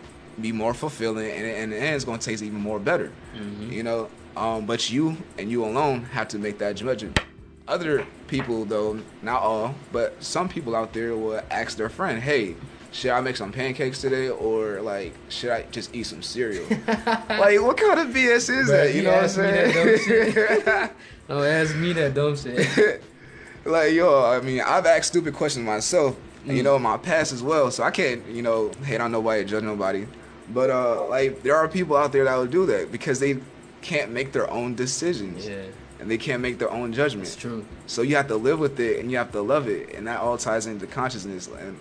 be 0.40 0.52
more 0.52 0.75
fulfilling, 0.75 1.30
and 1.30 1.47
in 1.47 1.71
the 1.71 1.76
end, 1.76 1.97
it's 1.97 2.04
gonna 2.04 2.18
taste 2.18 2.42
even 2.42 2.61
more 2.61 2.78
better. 2.78 3.11
Mhm. 3.37 3.73
You 3.73 3.83
know, 3.83 4.09
um, 4.37 4.66
but 4.66 4.90
you 4.90 5.16
and 5.38 5.50
you 5.50 5.64
alone 5.64 6.04
have 6.12 6.28
to 6.28 6.38
make 6.38 6.59
that 6.59 6.76
judgment. 6.76 7.18
Other 7.66 8.07
people, 8.28 8.64
though, 8.64 9.00
not 9.23 9.42
all, 9.42 9.75
but 9.92 10.14
some 10.23 10.49
people 10.49 10.75
out 10.75 10.92
there 10.92 11.14
will 11.16 11.40
ask 11.50 11.76
their 11.76 11.90
friend, 11.90 12.23
"Hey, 12.23 12.54
should 12.92 13.11
I 13.11 13.21
make 13.21 13.37
some 13.37 13.52
pancakes 13.52 14.00
today, 14.00 14.30
or 14.30 14.80
like 14.80 15.12
should 15.28 15.50
I 15.50 15.64
just 15.71 15.95
eat 15.95 16.07
some 16.07 16.23
cereal?" 16.23 16.64
like, 17.28 17.61
what 17.61 17.76
kind 17.76 18.00
of 18.00 18.09
BS 18.09 18.49
is 18.49 18.68
Bruh, 18.68 18.85
that? 18.85 18.95
You 18.95 19.02
know 19.02 19.11
what 19.12 19.18
I'm 19.18 19.25
asked 19.25 19.37
me 19.38 19.45
that 19.50 19.75
dumb 19.75 19.99
saying? 19.99 20.90
Don't 21.28 21.45
ask 21.45 21.76
me 21.76 21.92
that 21.92 22.14
dumb 22.14 22.37
shit. 22.37 23.02
like, 23.66 23.92
yo, 23.92 24.25
I 24.25 24.40
mean, 24.40 24.62
I've 24.64 24.87
asked 24.87 25.09
stupid 25.09 25.35
questions 25.35 25.66
myself, 25.66 26.16
and, 26.47 26.57
you 26.57 26.62
Mm. 26.62 26.64
know, 26.64 26.76
in 26.76 26.83
my 26.83 26.97
past 26.97 27.33
as 27.35 27.42
well. 27.42 27.71
So 27.71 27.83
I 27.83 27.90
can't, 27.90 28.26
you 28.28 28.40
know, 28.40 28.71
hate 28.85 29.00
on 29.02 29.12
nobody, 29.12 29.45
judge 29.45 29.64
nobody. 29.64 30.07
But 30.52 30.70
uh, 30.70 31.07
like, 31.09 31.42
there 31.42 31.57
are 31.57 31.68
people 31.68 31.96
out 31.96 32.12
there 32.12 32.25
that 32.25 32.37
will 32.37 32.46
do 32.46 32.66
that 32.66 32.90
because 32.90 33.20
they 33.20 33.38
can't 33.83 34.11
make 34.11 34.33
their 34.33 34.51
own 34.51 34.75
decisions. 34.75 35.46
Yeah, 35.46 35.62
and 36.01 36.11
they 36.11 36.18
can't 36.18 36.40
make 36.40 36.59
their 36.59 36.70
own 36.70 36.92
judgment. 36.92 37.27
it's 37.27 37.37
true. 37.37 37.64
So 37.87 38.03
you 38.03 38.16
have 38.16 38.29
to 38.29 38.37
live 38.37 38.59
with 38.59 38.79
it 38.79 39.01
and 39.01 39.11
you 39.11 39.18
have 39.18 39.33
to 39.33 39.42
love 39.42 39.68
it, 39.68 39.94
and 39.94 40.07
that 40.07 40.20
all 40.20 40.38
ties 40.38 40.66
into 40.66 40.87
consciousness. 40.87 41.49
And 41.49 41.79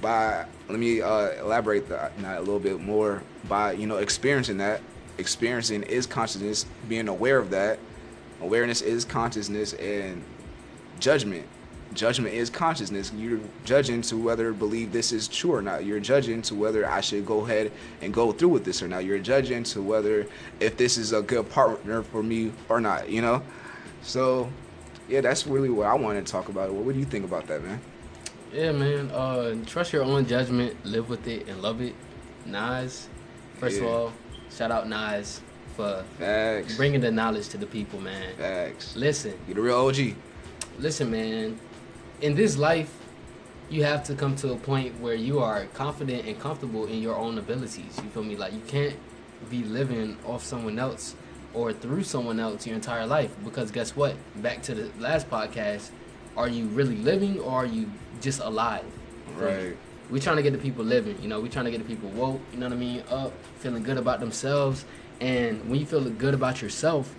by 0.00 0.46
let 0.68 0.78
me 0.78 1.00
uh, 1.00 1.30
elaborate 1.40 1.88
that 1.88 2.12
a 2.24 2.40
little 2.40 2.58
bit 2.60 2.80
more 2.80 3.22
by 3.48 3.72
you 3.72 3.86
know 3.86 3.96
experiencing 3.96 4.58
that. 4.58 4.80
Experiencing 5.18 5.84
is 5.84 6.06
consciousness. 6.06 6.66
Being 6.88 7.08
aware 7.08 7.38
of 7.38 7.50
that. 7.50 7.78
Awareness 8.40 8.82
is 8.82 9.04
consciousness, 9.04 9.72
and 9.74 10.22
judgment. 10.98 11.46
Judgment 11.92 12.34
is 12.34 12.50
consciousness. 12.50 13.12
You're 13.16 13.38
judging 13.64 14.02
to 14.02 14.16
whether 14.16 14.52
believe 14.52 14.90
this 14.92 15.12
is 15.12 15.28
true 15.28 15.52
or 15.54 15.62
not. 15.62 15.84
You're 15.84 16.00
judging 16.00 16.42
to 16.42 16.54
whether 16.54 16.88
I 16.88 17.00
should 17.00 17.24
go 17.24 17.44
ahead 17.44 17.70
and 18.02 18.12
go 18.12 18.32
through 18.32 18.48
with 18.48 18.64
this 18.64 18.82
or 18.82 18.88
not. 18.88 19.04
You're 19.04 19.20
judging 19.20 19.62
to 19.64 19.80
whether 19.82 20.26
if 20.58 20.76
this 20.76 20.96
is 20.98 21.12
a 21.12 21.22
good 21.22 21.48
partner 21.50 22.02
for 22.02 22.22
me 22.22 22.50
or 22.68 22.80
not. 22.80 23.08
You 23.08 23.22
know, 23.22 23.42
so 24.02 24.50
yeah, 25.08 25.20
that's 25.20 25.46
really 25.46 25.70
what 25.70 25.86
I 25.86 25.94
wanted 25.94 26.26
to 26.26 26.32
talk 26.32 26.48
about. 26.48 26.72
What, 26.72 26.84
what 26.84 26.94
do 26.94 26.98
you 26.98 27.04
think 27.04 27.24
about 27.24 27.46
that, 27.46 27.62
man? 27.62 27.80
Yeah, 28.52 28.72
man. 28.72 29.10
Uh, 29.12 29.56
trust 29.66 29.92
your 29.92 30.02
own 30.02 30.26
judgment, 30.26 30.74
live 30.84 31.08
with 31.08 31.26
it, 31.28 31.46
and 31.48 31.60
love 31.62 31.80
it. 31.80 31.94
Nas, 32.46 33.08
first 33.58 33.80
of 33.80 33.86
all, 33.86 34.12
shout 34.50 34.70
out 34.70 34.88
Nas 34.88 35.40
for 35.76 36.04
Facts. 36.18 36.76
bringing 36.76 37.00
the 37.00 37.10
knowledge 37.10 37.48
to 37.50 37.58
the 37.58 37.66
people, 37.66 38.00
man. 38.00 38.34
Facts. 38.36 38.96
Listen, 38.96 39.34
You're 39.46 39.56
the 39.56 39.62
real 39.62 39.76
OG. 39.76 40.14
listen, 40.78 41.10
man. 41.10 41.58
In 42.20 42.34
this 42.34 42.56
life, 42.56 42.92
you 43.68 43.82
have 43.82 44.04
to 44.04 44.14
come 44.14 44.36
to 44.36 44.52
a 44.52 44.56
point 44.56 45.00
where 45.00 45.14
you 45.14 45.40
are 45.40 45.66
confident 45.74 46.26
and 46.26 46.38
comfortable 46.38 46.86
in 46.86 47.02
your 47.02 47.16
own 47.16 47.38
abilities. 47.38 47.98
You 48.02 48.08
feel 48.10 48.22
me? 48.22 48.36
Like 48.36 48.52
you 48.52 48.62
can't 48.68 48.94
be 49.50 49.64
living 49.64 50.16
off 50.24 50.44
someone 50.44 50.78
else 50.78 51.16
or 51.52 51.72
through 51.72 52.04
someone 52.04 52.38
else 52.38 52.66
your 52.66 52.76
entire 52.76 53.06
life. 53.06 53.34
Because 53.44 53.70
guess 53.70 53.96
what? 53.96 54.14
Back 54.36 54.62
to 54.62 54.74
the 54.74 54.90
last 55.00 55.28
podcast, 55.28 55.90
are 56.36 56.48
you 56.48 56.66
really 56.66 56.96
living 56.96 57.40
or 57.40 57.50
are 57.50 57.66
you 57.66 57.90
just 58.20 58.40
alive? 58.40 58.84
You 59.28 59.34
feel 59.34 59.48
me? 59.48 59.64
Right. 59.68 59.76
We're 60.10 60.22
trying 60.22 60.36
to 60.36 60.42
get 60.42 60.52
the 60.52 60.58
people 60.58 60.84
living. 60.84 61.20
You 61.20 61.28
know, 61.28 61.40
we're 61.40 61.48
trying 61.48 61.64
to 61.64 61.70
get 61.70 61.78
the 61.78 61.88
people 61.88 62.10
woke. 62.10 62.40
You 62.52 62.58
know 62.58 62.66
what 62.66 62.74
I 62.74 62.78
mean? 62.78 63.02
Up, 63.10 63.32
feeling 63.58 63.82
good 63.82 63.98
about 63.98 64.20
themselves. 64.20 64.84
And 65.20 65.68
when 65.68 65.80
you 65.80 65.86
feel 65.86 66.04
good 66.10 66.34
about 66.34 66.62
yourself, 66.62 67.12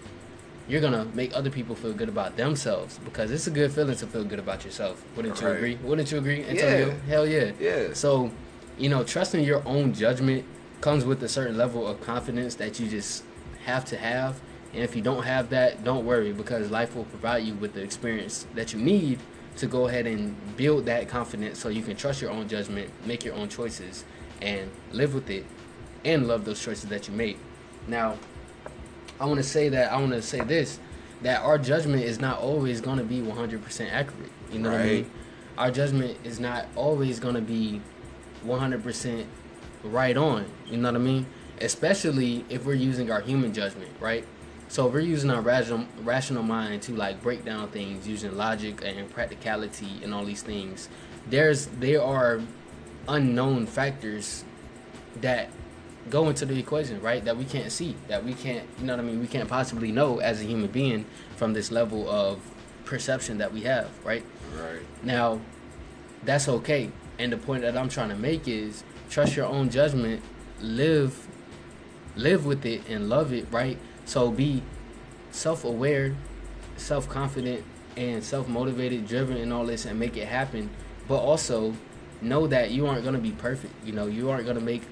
you're 0.68 0.82
gonna 0.82 1.06
make 1.14 1.36
other 1.36 1.50
people 1.50 1.76
feel 1.76 1.94
good 1.94 2.10
about 2.10 2.38
themselves 2.38 3.00
because 3.06 3.32
it's 3.32 3.48
a 3.48 3.52
good 3.52 3.72
feeling 3.72 3.96
to 3.96 4.08
feel 4.08 4.24
good 4.24 4.40
about 4.40 4.66
yourself. 4.66 5.04
Wouldn't 5.16 5.40
you 5.40 5.48
Right. 5.48 5.56
agree? 5.56 5.78
Wouldn't 5.84 6.12
you 6.12 6.18
agree, 6.18 6.44
Antonio? 6.44 6.88
Yeah. 6.88 6.94
Hell 7.08 7.28
yeah. 7.28 7.52
Yeah. 7.60 7.94
So, 7.94 8.32
you 8.78 8.90
know, 8.90 9.04
trusting 9.04 9.44
your 9.44 9.62
own 9.66 9.94
judgment 9.94 10.44
comes 10.82 11.06
with 11.06 11.22
a 11.24 11.30
certain 11.30 11.58
level 11.58 11.88
of 11.88 12.02
confidence 12.02 12.56
that 12.56 12.80
you 12.80 12.88
just 12.88 13.24
have 13.66 13.86
to 13.86 13.98
have. 13.98 14.36
And 14.74 14.84
if 14.84 14.96
you 14.96 15.02
don't 15.02 15.24
have 15.24 15.50
that, 15.52 15.84
don't 15.84 16.06
worry 16.06 16.34
because 16.34 16.70
life 16.70 16.96
will 16.96 17.06
provide 17.06 17.44
you 17.44 17.54
with 17.54 17.74
the 17.74 17.82
experience 17.82 18.46
that 18.56 18.74
you 18.74 18.80
need 18.80 19.20
to 19.58 19.68
go 19.68 19.88
ahead 19.88 20.06
and 20.06 20.36
build 20.58 20.86
that 20.88 21.08
confidence 21.08 21.60
so 21.60 21.70
you 21.70 21.82
can 21.82 21.96
trust 21.96 22.22
your 22.22 22.30
own 22.32 22.48
judgment, 22.50 22.90
make 23.06 23.24
your 23.24 23.36
own 23.36 23.48
choices, 23.48 24.04
and 24.42 24.70
live 24.92 25.14
with 25.14 25.30
it 25.30 25.46
and 26.04 26.28
love 26.28 26.44
those 26.44 26.62
choices 26.62 26.90
that 26.90 27.08
you 27.08 27.14
make. 27.14 27.38
Now, 27.88 28.18
I 29.20 29.26
want 29.26 29.38
to 29.38 29.44
say 29.44 29.70
that 29.70 29.92
I 29.92 29.98
want 29.98 30.12
to 30.12 30.22
say 30.22 30.42
this 30.42 30.80
that 31.22 31.42
our 31.42 31.58
judgment 31.58 32.04
is 32.04 32.20
not 32.20 32.40
always 32.40 32.82
going 32.82 32.98
to 32.98 33.04
be 33.04 33.20
100% 33.22 33.92
accurate. 33.92 34.32
You 34.52 34.60
know 34.60 34.72
what 34.72 34.82
I 34.82 34.86
mean? 34.86 35.12
Our 35.58 35.72
judgment 35.72 36.18
is 36.24 36.40
not 36.40 36.68
always 36.76 37.20
going 37.20 37.36
to 37.36 37.42
be 37.42 37.82
100% 38.46 39.26
right 39.84 40.18
on. 40.18 40.46
You 40.68 40.78
know 40.78 40.92
what 40.92 41.00
I 41.00 41.04
mean? 41.04 41.26
Especially 41.62 42.46
if 42.50 42.66
we're 42.66 42.74
using 42.74 43.12
our 43.12 43.22
human 43.22 43.54
judgment, 43.54 43.90
right? 44.00 44.26
So 44.68 44.88
if 44.88 44.94
we're 44.94 45.00
using 45.00 45.30
our 45.30 45.42
rational 45.42 45.86
rational 46.04 46.44
mind 46.44 46.82
to 46.84 46.94
like 46.94 47.22
break 47.22 47.46
down 47.46 47.70
things 47.70 48.08
using 48.08 48.36
logic 48.36 48.82
and 48.84 49.10
practicality 49.10 50.02
and 50.04 50.14
all 50.14 50.26
these 50.26 50.42
things. 50.42 50.90
There's 51.30 51.68
there 51.68 52.04
are 52.04 52.42
unknown 53.08 53.68
factors 53.68 54.44
that 55.22 55.50
go 56.10 56.30
into 56.30 56.46
the 56.46 56.58
equation, 56.58 57.02
right? 57.02 57.24
That 57.26 57.38
we 57.38 57.46
can't 57.46 57.72
see, 57.72 57.96
that 58.08 58.24
we 58.24 58.34
can't, 58.34 58.68
you 58.80 58.86
know 58.86 58.94
what 58.94 59.00
I 59.00 59.08
mean? 59.08 59.20
We 59.20 59.28
can't 59.28 59.50
possibly 59.50 59.92
know 59.92 60.20
as 60.20 60.42
a 60.42 60.44
human 60.44 60.70
being 60.70 61.06
from 61.36 61.54
this 61.54 61.72
level 61.72 62.10
of 62.10 62.40
perception 62.86 63.40
that 63.40 63.52
we 63.52 63.62
have, 63.62 63.90
right? 64.06 64.24
Right. 64.56 64.82
Now, 65.04 65.42
that's 66.24 66.48
okay. 66.48 66.92
And 67.18 67.32
the 67.32 67.38
point 67.38 67.62
that 67.62 67.78
I'm 67.78 67.90
trying 67.90 68.10
to 68.10 68.16
make 68.16 68.48
is 68.48 68.84
trust 69.10 69.36
your 69.36 69.46
own 69.46 69.70
judgment, 69.70 70.22
live 70.62 71.28
live 72.16 72.46
with 72.46 72.66
it 72.66 72.82
and 72.88 73.10
love 73.10 73.34
it, 73.34 73.46
right? 73.52 73.78
So 74.06 74.32
be 74.32 74.64
self-aware, 75.32 76.16
self-confident 76.78 77.64
and 77.98 78.24
self-motivated, 78.24 79.08
driven 79.08 79.38
and 79.38 79.52
all 79.52 79.66
this 79.66 79.86
and 79.86 80.00
make 80.00 80.16
it 80.18 80.28
happen, 80.28 80.70
but 81.08 81.18
also 81.18 81.74
know 82.22 82.48
that 82.48 82.72
you 82.72 82.88
aren't 82.88 83.04
going 83.04 83.16
to 83.16 83.22
be 83.22 83.32
perfect. 83.32 83.74
You 83.86 83.94
know, 83.94 84.08
you 84.08 84.30
aren't 84.30 84.46
going 84.46 84.58
to 84.58 84.64
make 84.64 84.84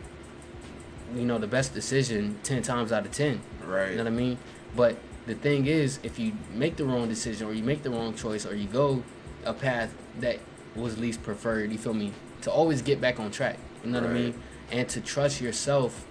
you 1.16 1.26
know 1.26 1.38
the 1.38 1.48
best 1.48 1.74
decision 1.74 2.40
10 2.44 2.62
times 2.64 2.92
out 2.92 3.06
of 3.06 3.12
10. 3.12 3.42
Right. 3.66 3.92
You 3.92 3.98
know 3.98 4.04
what 4.04 4.14
I 4.14 4.16
mean? 4.16 4.38
But 4.76 4.98
the 5.26 5.36
thing 5.36 5.68
is, 5.68 6.00
if 6.04 6.20
you 6.20 6.34
make 6.54 6.76
the 6.78 6.86
wrong 6.86 7.08
decision 7.08 7.48
or 7.48 7.54
you 7.54 7.64
make 7.64 7.84
the 7.84 7.90
wrong 7.90 8.14
choice 8.14 8.46
or 8.46 8.56
you 8.56 8.68
go 8.68 9.04
a 9.46 9.54
path 9.54 9.94
that 10.20 10.40
was 10.76 10.98
least 10.98 11.24
preferred, 11.24 11.72
you 11.72 11.78
feel 11.78 11.94
me? 11.94 12.12
To 12.42 12.52
always 12.52 12.82
get 12.82 13.00
back 13.00 13.20
on 13.20 13.32
track. 13.32 13.58
You 13.84 13.92
know 13.92 14.02
what 14.02 14.10
I 14.10 14.14
mean? 14.14 14.34
And 14.72 14.90
to 14.90 15.02
trust 15.02 15.40
yourself 15.40 16.06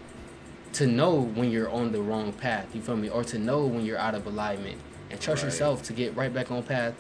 to 0.75 0.87
know 0.87 1.15
when 1.21 1.51
you're 1.51 1.69
on 1.69 1.93
the 1.93 2.01
wrong 2.01 2.33
path, 2.33 2.75
you 2.75 2.81
feel 2.81 2.97
me? 2.97 3.09
Or 3.09 3.25
to 3.25 3.39
know 3.39 3.67
when 3.67 3.85
you're 3.85 3.99
out 3.99 4.15
of 4.15 4.27
alignment. 4.27 4.81
And 5.11 5.21
trust 5.21 5.43
Right. 5.43 5.49
yourself 5.51 5.83
to 5.85 5.93
get 5.93 6.17
right 6.17 6.33
back 6.33 6.51
on 6.51 6.63
path, 6.63 6.95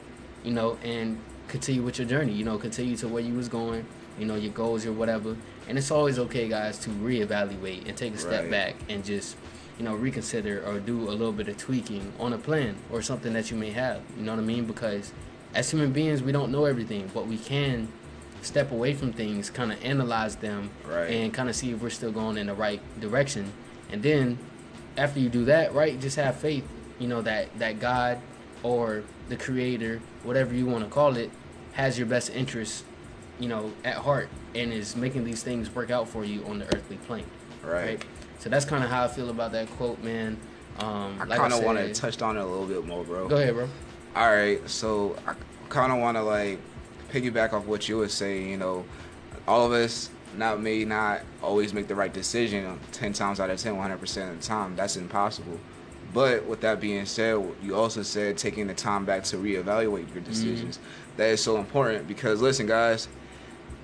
you 0.44 0.52
know, 0.52 0.76
and 0.82 1.18
continue 1.48 1.82
with 1.82 1.98
your 1.98 2.06
journey, 2.06 2.32
you 2.32 2.44
know, 2.44 2.58
continue 2.58 2.96
to 2.96 3.08
where 3.08 3.22
you 3.22 3.34
was 3.34 3.48
going, 3.48 3.86
you 4.18 4.26
know, 4.26 4.34
your 4.34 4.52
goals, 4.52 4.84
your 4.84 4.92
whatever. 4.92 5.36
And 5.68 5.78
it's 5.78 5.90
always 5.90 6.18
okay, 6.18 6.48
guys, 6.48 6.78
to 6.80 6.90
reevaluate 6.90 7.86
and 7.88 7.96
take 7.96 8.14
a 8.14 8.18
step 8.18 8.42
Right. 8.42 8.50
back 8.50 8.74
and 8.88 9.04
just, 9.04 9.36
you 9.78 9.84
know, 9.84 9.94
reconsider 9.94 10.62
or 10.66 10.78
do 10.80 11.08
a 11.08 11.12
little 11.12 11.32
bit 11.32 11.48
of 11.48 11.56
tweaking 11.56 12.12
on 12.18 12.32
a 12.32 12.38
plan 12.38 12.76
or 12.90 13.02
something 13.02 13.32
that 13.34 13.50
you 13.50 13.56
may 13.56 13.70
have. 13.70 14.00
You 14.16 14.24
know 14.24 14.32
what 14.32 14.40
I 14.40 14.44
mean? 14.44 14.64
Because 14.66 15.12
as 15.54 15.70
human 15.70 15.92
beings, 15.92 16.22
we 16.22 16.32
don't 16.32 16.50
know 16.50 16.64
everything, 16.64 17.10
but 17.14 17.26
we 17.26 17.38
can 17.38 17.88
step 18.42 18.72
away 18.72 18.92
from 18.94 19.12
things, 19.12 19.50
kind 19.50 19.72
of 19.72 19.82
analyze 19.84 20.36
them, 20.36 20.70
Right. 20.86 21.10
and 21.10 21.32
kind 21.32 21.48
of 21.48 21.54
see 21.54 21.70
if 21.70 21.80
we're 21.80 21.90
still 21.90 22.10
going 22.12 22.36
in 22.36 22.48
the 22.48 22.54
right 22.54 22.80
direction. 23.00 23.52
And 23.90 24.02
then 24.02 24.38
after 24.96 25.20
you 25.20 25.28
do 25.28 25.44
that, 25.44 25.72
right, 25.74 25.98
just 26.00 26.16
have 26.16 26.36
faith, 26.36 26.64
you 26.98 27.06
know, 27.06 27.22
that 27.22 27.56
that 27.58 27.78
God 27.78 28.18
or 28.64 29.04
the 29.28 29.36
creator, 29.36 30.00
whatever 30.24 30.54
you 30.54 30.66
want 30.66 30.84
to 30.84 30.90
call 30.90 31.16
it, 31.16 31.30
has 31.74 31.98
your 31.98 32.06
best 32.06 32.30
interests, 32.30 32.82
you 33.38 33.48
know, 33.48 33.72
at 33.84 33.96
heart 33.96 34.28
and 34.54 34.72
is 34.72 34.96
making 34.96 35.24
these 35.24 35.42
things 35.42 35.74
work 35.74 35.90
out 35.90 36.08
for 36.08 36.24
you 36.24 36.44
on 36.44 36.58
the 36.58 36.66
earthly 36.74 36.96
plane. 36.98 37.26
Right. 37.62 38.02
So 38.38 38.50
that's 38.50 38.64
kind 38.64 38.82
of 38.82 38.90
how 38.90 39.04
I 39.04 39.08
feel 39.08 39.30
about 39.30 39.52
that 39.52 39.70
quote, 39.70 40.02
man. 40.02 40.36
Um, 40.78 41.18
I 41.20 41.24
like 41.24 41.38
kind 41.38 41.52
of 41.52 41.62
want 41.62 41.78
to 41.78 41.92
touch 41.92 42.20
on 42.22 42.36
it 42.36 42.40
a 42.40 42.46
little 42.46 42.66
bit 42.66 42.86
more, 42.86 43.04
bro. 43.04 43.28
Go 43.28 43.36
ahead, 43.36 43.54
bro. 43.54 43.68
All 44.16 44.30
right, 44.30 44.68
so 44.68 45.16
I 45.26 45.34
kind 45.68 45.92
of 45.92 45.98
want 45.98 46.16
to 46.16 46.22
like 46.22 46.58
piggyback 47.10 47.52
off 47.52 47.66
what 47.66 47.88
you 47.88 47.98
were 47.98 48.08
saying. 48.08 48.48
You 48.50 48.56
know, 48.56 48.84
all 49.46 49.64
of 49.66 49.72
us 49.72 50.10
not 50.36 50.60
may 50.60 50.84
not 50.84 51.22
always 51.42 51.72
make 51.72 51.88
the 51.88 51.94
right 51.94 52.12
decision 52.12 52.80
ten 52.90 53.12
times 53.12 53.38
out 53.38 53.50
of 53.50 53.58
10, 53.60 53.76
100 53.76 53.98
percent 53.98 54.30
of 54.30 54.40
the 54.40 54.46
time. 54.46 54.76
That's 54.76 54.96
impossible. 54.96 55.58
But 56.12 56.44
with 56.44 56.60
that 56.60 56.80
being 56.80 57.06
said, 57.06 57.42
you 57.62 57.74
also 57.74 58.02
said 58.02 58.36
taking 58.36 58.66
the 58.66 58.74
time 58.74 59.04
back 59.04 59.24
to 59.24 59.36
reevaluate 59.36 60.12
your 60.12 60.22
decisions. 60.22 60.78
That 61.16 61.30
is 61.30 61.42
so 61.42 61.56
important 61.56 62.06
because 62.06 62.42
listen, 62.42 62.66
guys, 62.66 63.08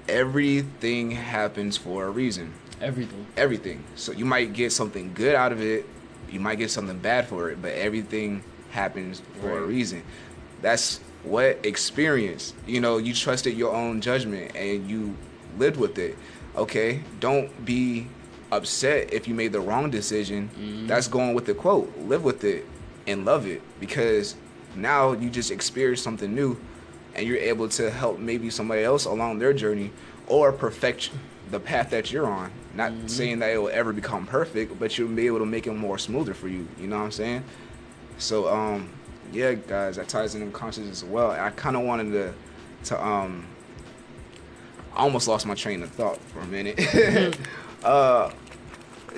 everything 0.08 1.10
happens 1.10 1.76
for 1.76 2.06
a 2.06 2.10
reason 2.10 2.52
Everything. 2.80 3.26
everything. 3.36 3.84
So 3.96 4.12
you 4.12 4.24
might 4.24 4.52
get 4.52 4.72
something 4.72 5.12
good 5.14 5.34
out 5.34 5.52
of 5.52 5.60
it, 5.60 5.84
you 6.30 6.38
might 6.40 6.56
get 6.56 6.70
something 6.70 6.98
bad 6.98 7.26
for 7.26 7.50
it, 7.50 7.60
but 7.60 7.72
everything 7.72 8.42
happens 8.70 9.20
for 9.40 9.58
a 9.58 9.62
reason. 9.62 10.02
That's 10.62 11.00
what 11.24 11.64
experience. 11.64 12.54
You 12.66 12.80
know, 12.80 12.98
you 12.98 13.14
trusted 13.14 13.56
your 13.56 13.74
own 13.74 14.00
judgment 14.00 14.54
and 14.54 14.88
you 14.88 15.16
lived 15.56 15.76
with 15.78 15.98
it. 15.98 16.16
Okay? 16.56 17.02
Don't 17.20 17.64
be 17.64 18.06
upset 18.52 19.12
if 19.12 19.26
you 19.26 19.34
made 19.34 19.52
the 19.52 19.60
wrong 19.60 19.90
decision. 19.90 20.50
Mhm. 20.58 20.86
That's 20.86 21.08
going 21.08 21.34
with 21.34 21.46
the 21.46 21.54
quote. 21.54 21.92
Live 22.06 22.22
with 22.24 22.44
it 22.44 22.64
and 23.06 23.24
love 23.24 23.46
it 23.46 23.60
because 23.80 24.36
now 24.76 25.12
you 25.12 25.30
just 25.30 25.50
experienced 25.50 26.04
something 26.04 26.34
new 26.34 26.56
and 27.18 27.26
you're 27.26 27.36
able 27.36 27.68
to 27.68 27.90
help 27.90 28.18
maybe 28.20 28.48
somebody 28.48 28.84
else 28.84 29.04
along 29.04 29.40
their 29.40 29.52
journey 29.52 29.90
or 30.28 30.52
perfect 30.52 31.10
the 31.50 31.58
path 31.58 31.90
that 31.90 32.12
you're 32.12 32.26
on. 32.26 32.50
Not 32.74 32.92
Mhm. 32.92 33.10
saying 33.10 33.38
that 33.40 33.50
it 33.50 33.58
will 33.58 33.70
ever 33.70 33.92
become 33.92 34.24
perfect, 34.26 34.78
but 34.78 34.96
you'll 34.96 35.08
be 35.08 35.26
able 35.26 35.40
to 35.40 35.46
make 35.46 35.66
it 35.66 35.72
more 35.72 35.98
smoother 35.98 36.32
for 36.32 36.46
you. 36.46 36.68
You 36.80 36.86
know 36.86 36.98
what 36.98 37.04
I'm 37.06 37.10
saying? 37.10 37.42
So 38.18 38.48
um 38.48 38.88
yeah, 39.32 39.52
guys, 39.54 39.96
that 39.96 40.08
ties 40.08 40.34
into 40.34 40.50
consciousness 40.52 41.02
as 41.02 41.08
well. 41.08 41.32
I 41.32 41.50
kind 41.50 41.76
of 41.76 41.82
wanted 41.82 42.12
to 42.12 42.34
to 42.84 43.04
um 43.04 43.46
I 44.94 45.00
almost 45.00 45.26
lost 45.26 45.44
my 45.46 45.54
train 45.54 45.82
of 45.82 45.90
thought 45.90 46.18
for 46.32 46.40
a 46.40 46.46
minute. 46.46 46.78
uh 47.84 48.30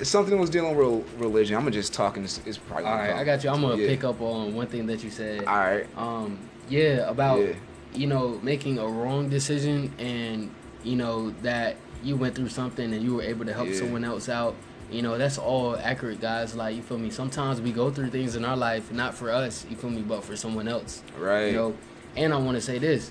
something 0.01 0.39
was 0.39 0.49
dealing 0.49 0.75
with 0.75 1.05
religion. 1.19 1.55
I'm 1.55 1.61
gonna 1.63 1.71
just 1.71 1.93
talking. 1.93 2.23
It's, 2.23 2.41
it's 2.47 2.57
probably 2.57 2.85
all 2.85 2.95
right. 2.95 3.11
I 3.13 3.23
got 3.23 3.43
you. 3.43 3.51
I'm 3.51 3.61
gonna 3.61 3.75
Yeah. 3.77 3.87
pick 3.87 4.03
up 4.03 4.21
on 4.21 4.55
one 4.55 4.65
thing 4.67 4.87
that 4.87 5.03
you 5.03 5.11
said. 5.11 5.45
All 5.45 5.57
right. 5.59 5.85
Um, 5.97 6.39
yeah, 6.69 7.09
about 7.09 7.39
Yeah. 7.41 7.53
You 7.93 8.07
know 8.07 8.39
making 8.41 8.77
a 8.79 8.87
wrong 8.87 9.29
decision 9.29 9.91
and 9.99 10.49
you 10.83 10.95
know 10.95 11.31
that 11.41 11.75
you 12.03 12.15
went 12.15 12.33
through 12.35 12.49
something 12.49 12.93
and 12.93 13.03
you 13.03 13.15
were 13.15 13.21
able 13.21 13.45
to 13.45 13.53
help 13.53 13.67
Yeah. 13.69 13.75
someone 13.75 14.03
else 14.03 14.27
out. 14.29 14.55
You 14.91 15.01
know 15.01 15.17
that's 15.17 15.37
all 15.37 15.77
accurate, 15.77 16.19
guys. 16.19 16.55
Like 16.55 16.75
you 16.75 16.81
feel 16.81 16.97
me. 16.97 17.09
Sometimes 17.11 17.61
we 17.61 17.71
go 17.71 17.89
through 17.91 18.09
things 18.09 18.35
in 18.35 18.43
our 18.43 18.57
life 18.57 18.91
not 18.91 19.13
for 19.13 19.29
us, 19.31 19.65
you 19.69 19.75
feel 19.75 19.89
me, 19.89 20.01
but 20.01 20.23
for 20.23 20.35
someone 20.35 20.67
else. 20.67 21.01
Right. 21.17 21.47
You 21.47 21.53
know, 21.53 21.75
and 22.17 22.33
I 22.33 22.37
want 22.37 22.55
to 22.57 22.61
say 22.61 22.77
this: 22.79 23.09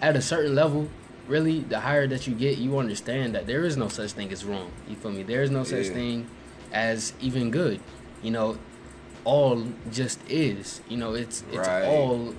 at 0.00 0.14
a 0.16 0.22
certain 0.22 0.54
level, 0.54 0.88
really, 1.26 1.60
the 1.60 1.80
higher 1.80 2.06
that 2.06 2.26
you 2.28 2.34
get, 2.34 2.58
you 2.58 2.78
understand 2.78 3.34
that 3.34 3.46
there 3.48 3.64
is 3.64 3.76
no 3.76 3.88
such 3.88 4.12
thing 4.12 4.30
as 4.32 4.44
wrong. 4.44 4.70
You 4.88 4.94
feel 4.96 5.10
me? 5.10 5.22
There 5.24 5.42
is 5.42 5.50
no 5.50 5.64
such 5.64 5.86
Yeah. 5.86 5.92
thing 5.94 6.26
as 6.72 7.12
even 7.20 7.50
good. 7.50 7.80
You 8.22 8.30
know, 8.30 8.58
all 9.24 9.64
just 9.90 10.20
is. 10.28 10.80
You 10.88 10.96
know, 10.98 11.14
it's 11.14 11.42
it's 11.50 11.66
Right. 11.66 11.86
all 11.86 12.34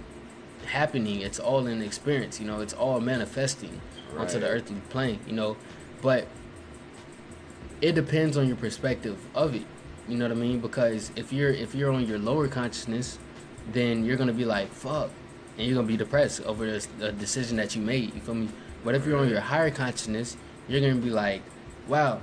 happening. 0.65 1.21
It's 1.21 1.39
all 1.39 1.67
an 1.67 1.81
experience. 1.81 2.39
You 2.39 2.47
know, 2.47 2.61
it's 2.61 2.73
all 2.73 2.99
manifesting 2.99 3.81
onto 4.17 4.39
the 4.39 4.47
earthly 4.47 4.81
plane. 4.89 5.19
You 5.27 5.33
know, 5.33 5.57
but 6.01 6.27
it 7.81 7.93
depends 7.93 8.37
on 8.37 8.47
your 8.47 8.57
perspective 8.57 9.19
of 9.33 9.55
it. 9.55 9.65
You 10.07 10.17
know 10.17 10.25
what 10.25 10.37
I 10.37 10.39
mean? 10.39 10.59
Because 10.59 11.11
if 11.15 11.31
you're 11.31 11.51
if 11.51 11.75
you're 11.75 11.91
on 11.91 12.05
your 12.05 12.19
lower 12.19 12.47
consciousness, 12.47 13.17
then 13.71 14.03
you're 14.03 14.17
gonna 14.17 14.33
be 14.33 14.45
like 14.45 14.69
fuck, 14.69 15.09
and 15.57 15.67
you're 15.67 15.75
gonna 15.75 15.87
be 15.87 15.97
depressed 15.97 16.41
over 16.43 16.65
this, 16.65 16.87
the 16.99 17.11
decision 17.11 17.57
that 17.57 17.75
you 17.75 17.81
made. 17.81 18.13
You 18.13 18.21
feel 18.21 18.35
me? 18.35 18.49
But 18.83 18.95
if 18.95 19.05
you're 19.05 19.17
on 19.17 19.29
your 19.29 19.39
higher 19.39 19.69
consciousness, 19.69 20.37
you're 20.67 20.81
gonna 20.81 20.95
be 20.95 21.11
like, 21.11 21.43
wow, 21.87 22.19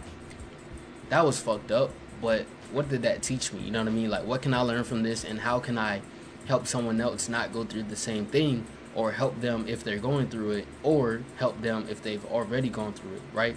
that 1.09 1.25
was 1.25 1.41
fucked 1.41 1.71
up. 1.71 1.91
But 2.21 2.47
what 2.73 2.89
did 2.89 3.03
that 3.03 3.23
teach 3.23 3.53
me? 3.53 3.61
You 3.63 3.71
know 3.71 3.79
what 3.79 3.89
I 3.89 3.93
mean? 3.93 4.11
Like, 4.11 4.27
what 4.27 4.43
can 4.43 4.53
I 4.53 4.61
learn 4.61 4.85
from 4.85 5.03
this, 5.03 5.25
and 5.25 5.39
how 5.41 5.61
can 5.61 5.79
I 5.79 6.03
help 6.49 6.67
someone 6.67 7.01
else 7.01 7.29
not 7.29 7.53
go 7.53 7.63
through 7.63 7.85
the 7.85 7.97
same 7.97 8.27
thing, 8.27 8.67
or 8.95 9.13
help 9.13 9.41
them 9.41 9.67
if 9.69 9.85
they're 9.85 9.99
going 9.99 10.29
through 10.29 10.51
it, 10.51 10.67
or 10.83 11.23
help 11.37 11.61
them 11.63 11.87
if 11.89 12.03
they've 12.03 12.25
already 12.27 12.69
gone 12.69 12.93
through 12.93 13.15
it, 13.15 13.23
right? 13.33 13.57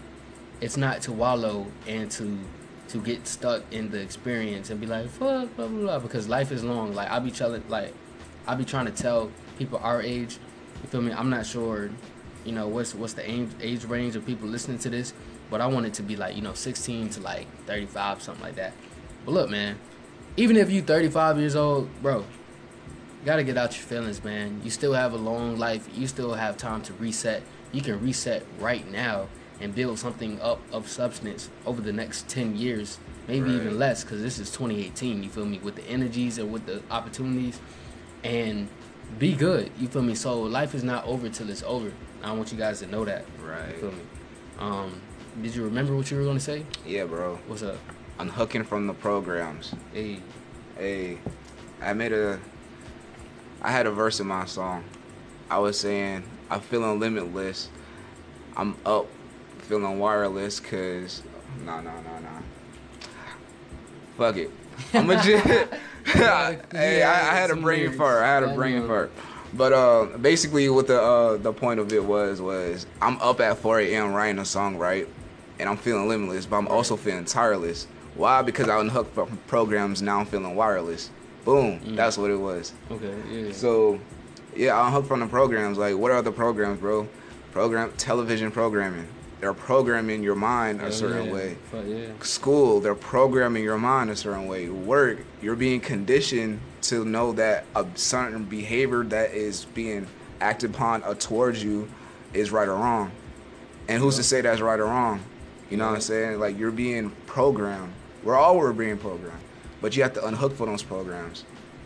It's 0.59 0.77
not 0.77 1.01
to 1.03 1.11
wallow 1.11 1.67
and 1.87 2.11
to 2.11 2.37
to 2.89 3.01
get 3.01 3.25
stuck 3.25 3.63
in 3.71 3.89
the 3.89 4.01
experience 4.01 4.69
and 4.69 4.81
be 4.81 4.85
like 4.85 5.07
fuck 5.07 5.55
blah 5.55 5.67
blah 5.67 5.79
blah 5.79 5.99
because 5.99 6.27
life 6.27 6.51
is 6.51 6.63
long. 6.63 6.93
Like 6.93 7.09
i'll 7.09 7.21
be 7.21 7.31
telling 7.31 7.63
like 7.69 7.93
i'll 8.45 8.57
be 8.57 8.65
trying 8.65 8.85
to 8.85 8.91
tell 8.91 9.31
people 9.57 9.79
our 9.81 10.01
age, 10.01 10.37
you 10.83 10.89
feel 10.89 11.01
me? 11.01 11.13
I'm 11.13 11.29
not 11.29 11.45
sure, 11.45 11.89
you 12.43 12.51
know, 12.51 12.67
what's 12.67 12.93
what's 12.93 13.13
the 13.13 13.29
age 13.29 13.49
age 13.61 13.85
range 13.85 14.15
of 14.15 14.25
people 14.25 14.47
listening 14.47 14.79
to 14.79 14.89
this, 14.89 15.13
but 15.49 15.61
I 15.61 15.67
want 15.67 15.85
it 15.85 15.93
to 15.95 16.03
be 16.03 16.15
like, 16.17 16.35
you 16.35 16.41
know, 16.41 16.53
16 16.53 17.09
to 17.11 17.21
like 17.21 17.47
35 17.65 18.21
something 18.21 18.43
like 18.43 18.55
that. 18.55 18.73
But 19.25 19.31
look, 19.31 19.49
man, 19.49 19.77
even 20.35 20.57
if 20.57 20.69
you 20.69 20.81
35 20.81 21.39
years 21.39 21.55
old, 21.55 21.89
bro, 22.01 22.25
gotta 23.25 23.43
get 23.43 23.57
out 23.57 23.75
your 23.77 23.85
feelings, 23.85 24.23
man. 24.23 24.61
You 24.63 24.69
still 24.69 24.93
have 24.93 25.13
a 25.13 25.17
long 25.17 25.57
life. 25.57 25.87
You 25.95 26.07
still 26.07 26.33
have 26.33 26.57
time 26.57 26.81
to 26.83 26.93
reset. 26.93 27.43
You 27.71 27.81
can 27.81 28.01
reset 28.01 28.43
right 28.59 28.89
now 28.91 29.27
and 29.59 29.73
build 29.75 29.99
something 29.99 30.41
up 30.41 30.59
of 30.71 30.89
substance 30.89 31.49
over 31.65 31.81
the 31.81 31.93
next 31.93 32.27
10 32.27 32.55
years, 32.57 32.97
maybe 33.27 33.45
Right. 33.51 33.61
even 33.61 33.77
less, 33.77 34.03
because 34.03 34.21
this 34.21 34.39
is 34.39 34.49
2018. 34.51 35.21
You 35.23 35.29
feel 35.29 35.45
me? 35.45 35.59
With 35.59 35.75
the 35.75 35.83
energies 35.87 36.37
and 36.39 36.51
with 36.51 36.65
the 36.65 36.81
opportunities, 36.89 37.59
and 38.23 38.67
be 39.19 39.33
good. 39.35 39.69
You 39.79 39.87
feel 39.87 40.01
me? 40.01 40.15
So 40.15 40.41
life 40.41 40.73
is 40.73 40.83
not 40.83 41.05
over 41.05 41.29
till 41.29 41.49
it's 41.49 41.63
over. 41.63 41.91
I 42.23 42.31
want 42.31 42.51
you 42.51 42.57
guys 42.57 42.79
to 42.79 42.87
know 42.87 43.05
that. 43.05 43.25
Right. 43.43 43.69
You 43.75 43.79
feel 43.81 43.91
me? 43.91 44.01
Um, 44.59 45.01
did 45.41 45.55
you 45.55 45.63
remember 45.63 45.95
what 45.95 46.09
you 46.11 46.17
were 46.17 46.23
gonna 46.23 46.39
say? 46.39 46.65
Yeah, 46.85 47.05
bro. 47.05 47.37
What's 47.47 47.61
up? 47.63 47.77
Unhooking 48.19 48.63
from 48.63 48.87
the 48.87 48.93
programs. 48.93 49.73
Hey, 49.93 50.19
Hey, 50.77 51.17
I 51.81 51.93
made 51.93 52.13
a. 52.13 52.39
I 53.61 53.71
had 53.71 53.85
a 53.85 53.91
verse 53.91 54.19
in 54.19 54.27
my 54.27 54.45
song. 54.45 54.83
I 55.49 55.59
was 55.59 55.79
saying 55.79 56.23
I'm 56.49 56.61
feeling 56.61 56.99
limitless. 56.99 57.69
I'm 58.57 58.75
up, 58.85 59.07
feeling 59.59 59.99
wireless, 59.99 60.59
cause 60.59 61.23
nah 61.63 61.81
nah 61.81 62.01
nah 62.01 62.19
nah. 62.19 62.39
Fuck 64.17 64.37
it. 64.37 64.51
I'm 64.93 65.09
a 65.09 65.15
just. 65.23 65.45
hey, 66.05 67.03
I, 67.03 67.31
I 67.31 67.35
had 67.35 67.51
a 67.51 67.55
brain 67.55 67.91
fart. 67.93 68.23
I 68.23 68.27
had 68.27 68.43
a 68.43 68.55
brain 68.55 68.87
fart. 68.87 69.11
But 69.53 69.73
uh, 69.73 70.17
basically, 70.17 70.69
what 70.69 70.87
the 70.87 70.99
uh, 70.99 71.37
the 71.37 71.53
point 71.53 71.79
of 71.79 71.91
it 71.93 72.03
was 72.03 72.41
was 72.41 72.85
I'm 73.01 73.21
up 73.21 73.39
at 73.41 73.57
4 73.57 73.81
a.m. 73.81 74.13
writing 74.13 74.39
a 74.39 74.45
song, 74.45 74.77
right? 74.77 75.07
And 75.59 75.69
I'm 75.69 75.77
feeling 75.77 76.07
limitless, 76.07 76.45
but 76.45 76.57
I'm 76.57 76.67
also 76.67 76.95
feeling 76.95 77.25
tireless. 77.25 77.85
Why? 78.15 78.41
Because 78.41 78.67
I 78.67 78.79
unhooked 78.79 79.13
from 79.13 79.37
programs. 79.47 80.01
Now 80.01 80.19
I'm 80.19 80.25
feeling 80.25 80.55
wireless. 80.55 81.11
Boom. 81.45 81.79
Mm. 81.79 81.95
That's 81.95 82.17
what 82.17 82.31
it 82.31 82.35
was. 82.35 82.73
okay, 82.91 83.15
yeah. 83.31 83.51
So, 83.51 83.99
yeah, 84.55 84.79
I'm 84.79 84.91
hooked 84.91 85.07
from 85.07 85.21
the 85.21 85.27
programs. 85.27 85.77
Like, 85.77 85.95
what 85.97 86.11
are 86.11 86.21
the 86.21 86.31
programs, 86.31 86.79
bro? 86.79 87.07
Program 87.51 87.91
television 87.97 88.51
programming, 88.51 89.07
they're 89.41 89.53
programming 89.53 90.23
your 90.23 90.35
mind 90.35 90.79
a 90.79 90.83
Hell 90.83 90.91
certain 90.91 91.25
yeah. 91.25 91.33
way. 91.33 91.57
Fuck 91.71 91.85
yeah. 91.85 92.07
School, 92.21 92.79
they're 92.79 92.95
programming 92.95 93.63
your 93.63 93.77
mind 93.77 94.09
a 94.09 94.15
certain 94.15 94.47
way. 94.47 94.69
Work, 94.69 95.19
you're 95.41 95.55
being 95.55 95.81
conditioned 95.81 96.61
to 96.83 97.03
know 97.03 97.33
that 97.33 97.65
a 97.75 97.85
certain 97.95 98.45
behavior 98.45 99.03
that 99.03 99.31
is 99.33 99.65
being 99.65 100.07
acted 100.39 100.73
upon 100.73 101.01
towards 101.17 101.63
you 101.63 101.89
is 102.33 102.51
right 102.51 102.67
or 102.67 102.75
wrong. 102.75 103.11
And 103.87 104.01
who's 104.01 104.15
to 104.15 104.23
say 104.23 104.41
that's 104.41 104.61
right 104.61 104.79
or 104.79 104.85
wrong? 104.85 105.21
You 105.69 105.77
know 105.77 105.87
what 105.87 105.95
I'm 105.95 106.01
saying? 106.01 106.39
Like 106.39 106.57
you're 106.57 106.71
being 106.71 107.11
programmed. 107.25 107.93
We're 108.23 108.35
all 108.35 108.57
we're 108.57 108.73
being 108.73 108.97
programmed, 108.97 109.41
but 109.81 109.95
you 109.97 110.03
have 110.03 110.13
to 110.13 110.25
unhook 110.25 110.55
from 110.55 110.67
those 110.67 110.83
programs. 110.83 111.43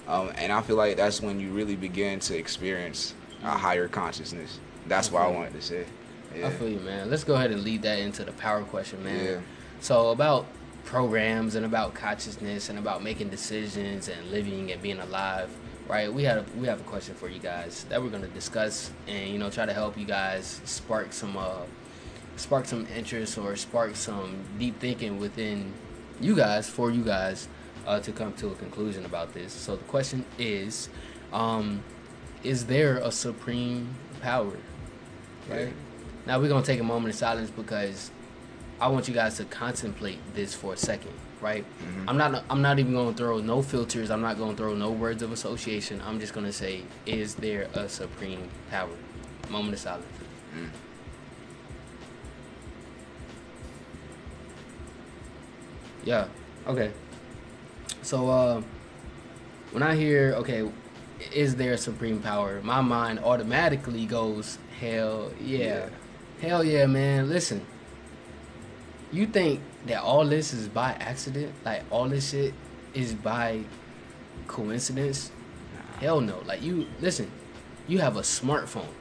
Um, 0.08 0.31
and 0.36 0.51
I 0.51 0.62
feel 0.62 0.75
like 0.75 0.97
that's 0.97 1.21
when 1.21 1.39
you 1.39 1.51
really 1.51 1.75
begin 1.75 2.19
to 2.21 2.38
experience 2.38 3.15
a 3.43 3.51
higher 3.51 3.88
consciousness. 3.88 4.60
That's 4.88 5.12
what 5.12 5.23
I 5.23 5.27
wanted 5.27 5.53
to 5.53 5.62
say. 5.62 5.86
I 6.43 6.49
feel 6.49 6.69
you, 6.69 6.79
man. 6.79 7.10
Let's 7.10 7.23
go 7.23 7.36
ahead 7.36 7.51
and 7.51 7.63
lead 7.63 7.81
that 7.84 7.99
into 7.99 8.23
the 8.23 8.34
power 8.34 8.62
question, 8.63 9.03
man. 9.03 9.25
Yeah. 9.25 9.39
So 9.79 10.10
about 10.10 10.45
programs 10.84 11.55
and 11.55 11.65
about 11.65 11.93
consciousness 11.93 12.69
and 12.69 12.77
about 12.77 13.03
making 13.03 13.29
decisions 13.29 14.08
and 14.08 14.29
living 14.29 14.71
and 14.71 14.81
being 14.81 14.99
alive, 14.99 15.49
right? 15.88 16.13
We 16.13 16.23
have 16.23 16.53
we 16.55 16.67
have 16.67 16.79
a 16.79 16.84
question 16.84 17.15
for 17.15 17.29
you 17.29 17.39
guys 17.39 17.86
that 17.89 18.01
we're 18.01 18.10
gonna 18.10 18.27
discuss 18.27 18.91
and 19.08 19.29
you 19.29 19.39
know 19.39 19.49
try 19.49 19.65
to 19.65 19.73
help 19.73 19.97
you 19.97 20.05
guys 20.05 20.62
spark 20.65 21.13
some 21.13 21.38
uh 21.38 21.62
spark 22.36 22.65
some 22.65 22.86
interest 22.95 23.38
or 23.38 23.55
spark 23.55 23.95
some 23.95 24.38
deep 24.60 24.79
thinking 24.79 25.19
within 25.19 25.73
you 26.19 26.36
guys 26.36 26.69
for 26.69 26.91
you 26.91 27.03
guys 27.03 27.47
uh, 27.86 28.00
to 28.02 28.12
come 28.12 28.34
to 28.34 28.50
a 28.50 28.56
conclusion 28.56 29.06
about 29.06 29.34
this. 29.34 29.54
So 29.54 29.76
the 29.76 29.84
question 29.86 30.26
is, 30.39 30.89
um, 31.34 31.84
is 32.43 32.65
there 32.65 32.98
a 32.98 33.12
supreme 33.12 33.89
power? 34.21 34.58
Right. 35.50 35.60
Yeah. 35.67 35.69
Now 36.26 36.39
we're 36.39 36.50
gonna 36.50 36.65
take 36.65 36.80
a 36.80 36.84
moment 36.84 37.13
of 37.13 37.19
silence 37.19 37.52
because 37.52 38.10
I 38.82 38.88
want 38.88 39.08
you 39.08 39.13
guys 39.13 39.38
to 39.38 39.45
contemplate 39.45 40.19
this 40.34 40.54
for 40.56 40.74
a 40.74 40.78
second, 40.78 41.13
right? 41.41 41.63
Mhm. 41.84 42.06
I'm 42.08 42.17
not 42.17 42.43
I'm 42.50 42.62
not 42.62 42.80
even 42.80 42.93
gonna 42.93 43.13
throw 43.15 43.39
no 43.39 43.62
filters. 43.62 44.10
I'm 44.10 44.21
not 44.21 44.38
gonna 44.38 44.56
throw 44.58 44.74
no 44.74 44.89
words 44.91 45.21
of 45.21 45.32
association. 45.32 46.02
I'm 46.06 46.19
just 46.19 46.34
gonna 46.34 46.52
say, 46.54 46.82
is 47.06 47.36
there 47.36 47.69
a 47.76 47.88
supreme 47.88 48.50
power? 48.71 48.89
Moment 49.50 49.76
of 49.76 49.80
silence. 49.80 50.06
Mm. 50.58 50.69
Yeah. 56.04 56.28
Okay. 56.67 56.91
So 58.05 58.29
uh, 58.29 58.61
when 59.71 59.81
I 59.81 59.95
hear 59.95 60.33
okay, 60.37 60.69
is 61.33 61.55
there 61.55 61.73
a 61.73 61.77
supreme 61.77 62.21
power? 62.21 62.61
My 62.61 62.79
mind 62.79 63.17
automatically 63.17 64.05
goes, 64.05 64.59
hell 64.79 65.31
yeah. 65.41 65.57
Yeah. 65.57 65.89
Hell 66.39 66.63
yeah, 66.63 66.85
man. 66.85 67.29
Listen. 67.29 67.65
You 69.11 69.25
think 69.25 69.59
that 69.87 70.03
all 70.03 70.23
this 70.23 70.53
is 70.53 70.67
by 70.67 70.91
accident? 70.99 71.51
Like 71.65 71.83
all 71.89 72.07
this 72.07 72.29
shit 72.29 72.53
is 72.93 73.15
by 73.15 73.61
coincidence? 74.45 75.31
Hell 75.99 76.21
no. 76.21 76.43
Like 76.45 76.61
you 76.61 76.85
listen, 77.01 77.31
you 77.87 77.97
have 77.97 78.17
a 78.17 78.21
smartphone. 78.21 78.93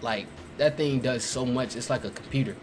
Like 0.00 0.26
that 0.56 0.78
thing 0.78 1.00
does 1.00 1.22
so 1.22 1.44
much. 1.44 1.76
It's 1.76 1.90
like 1.90 2.06
a 2.06 2.10
computer. 2.10 2.56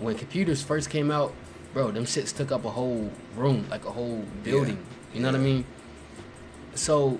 When 0.00 0.16
computers 0.16 0.64
first 0.64 0.90
came 0.90 1.12
out, 1.12 1.32
bro, 1.72 1.92
them 1.92 2.06
shits 2.06 2.36
took 2.36 2.50
up 2.50 2.64
a 2.64 2.70
whole 2.70 3.12
room, 3.36 3.68
like 3.70 3.84
a 3.84 3.92
whole 3.92 4.24
building. 4.42 4.84
You 5.12 5.20
know 5.20 5.28
what 5.28 5.40
I 5.40 5.42
mean? 5.44 5.64
So 6.74 7.18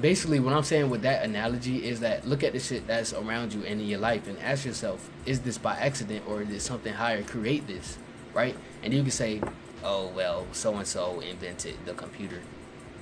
basically 0.00 0.40
what 0.40 0.52
I'm 0.54 0.62
saying 0.62 0.90
with 0.90 1.02
that 1.02 1.24
analogy 1.24 1.86
is 1.86 2.00
that 2.00 2.26
look 2.26 2.42
at 2.42 2.52
the 2.52 2.60
shit 2.60 2.86
that's 2.86 3.12
around 3.12 3.52
you 3.52 3.62
and 3.64 3.80
in 3.80 3.86
your 3.86 4.00
life 4.00 4.26
and 4.26 4.38
ask 4.40 4.64
yourself, 4.64 5.10
is 5.26 5.40
this 5.40 5.58
by 5.58 5.76
accident 5.76 6.24
or 6.26 6.42
did 6.44 6.60
something 6.62 6.92
higher 6.92 7.22
create 7.22 7.66
this? 7.66 7.98
Right? 8.34 8.56
And 8.82 8.92
you 8.92 9.02
can 9.02 9.10
say, 9.10 9.40
Oh 9.84 10.06
well, 10.14 10.46
so 10.52 10.76
and 10.76 10.86
so 10.86 11.18
invented 11.20 11.74
the 11.84 11.94
computer. 11.94 12.40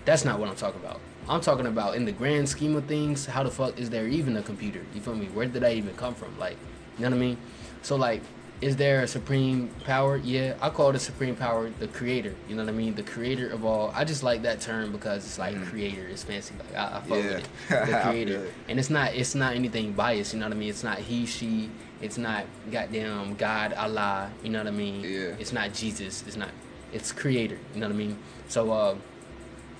That's 0.06 0.24
not 0.24 0.38
what 0.38 0.48
I'm 0.48 0.56
talking 0.56 0.80
about. 0.80 0.98
I'm 1.28 1.42
talking 1.42 1.66
about 1.66 1.94
in 1.94 2.06
the 2.06 2.12
grand 2.12 2.48
scheme 2.48 2.74
of 2.74 2.86
things, 2.86 3.26
how 3.26 3.42
the 3.42 3.50
fuck 3.50 3.78
is 3.78 3.90
there 3.90 4.08
even 4.08 4.36
a 4.38 4.42
computer? 4.42 4.82
You 4.94 5.02
feel 5.02 5.14
me? 5.14 5.26
Where 5.26 5.46
did 5.46 5.62
that 5.62 5.74
even 5.74 5.94
come 5.96 6.14
from? 6.14 6.38
Like, 6.38 6.56
you 6.96 7.04
know 7.04 7.10
what 7.10 7.16
I 7.16 7.20
mean? 7.20 7.36
So 7.82 7.96
like, 7.96 8.22
is 8.60 8.76
there 8.76 9.00
a 9.00 9.06
supreme 9.08 9.68
power? 9.84 10.16
Yeah, 10.18 10.54
I 10.60 10.68
call 10.70 10.92
the 10.92 10.98
supreme 10.98 11.34
power 11.34 11.70
the 11.78 11.88
creator. 11.88 12.34
You 12.48 12.56
know 12.56 12.62
what 12.64 12.68
I 12.68 12.76
mean? 12.76 12.94
The 12.94 13.02
creator 13.02 13.48
of 13.48 13.64
all. 13.64 13.90
I 13.94 14.04
just 14.04 14.22
like 14.22 14.42
that 14.42 14.60
term 14.60 14.92
because 14.92 15.24
it's 15.24 15.38
like 15.38 15.54
Mhm. 15.56 15.66
creator. 15.66 16.06
It's 16.06 16.22
fancy. 16.24 16.54
Like 16.58 16.74
I, 16.76 16.98
I 16.98 17.00
fuck 17.00 17.08
Yeah. 17.08 17.16
with 17.16 17.36
it. 17.38 17.46
The 17.68 18.00
creator. 18.04 18.44
it. 18.44 18.52
And 18.68 18.78
it's 18.78 18.90
not. 18.90 19.14
It's 19.14 19.34
not 19.34 19.54
anything 19.54 19.92
biased. 19.92 20.34
You 20.34 20.40
know 20.40 20.46
what 20.46 20.56
I 20.56 20.58
mean? 20.58 20.68
It's 20.68 20.84
not 20.84 20.98
he, 20.98 21.24
she. 21.26 21.70
It's 22.02 22.18
not 22.18 22.44
goddamn 22.70 23.34
God, 23.36 23.72
Allah. 23.74 24.30
You 24.42 24.50
know 24.50 24.58
what 24.58 24.68
I 24.68 24.70
mean? 24.72 25.00
Yeah. 25.02 25.36
It's 25.38 25.52
not 25.52 25.72
Jesus. 25.72 26.22
It's 26.26 26.36
not. 26.36 26.50
It's 26.92 27.12
creator. 27.12 27.58
You 27.74 27.80
know 27.80 27.86
what 27.88 27.94
I 27.94 27.98
mean? 27.98 28.18
So 28.48 28.70
uh, 28.72 28.94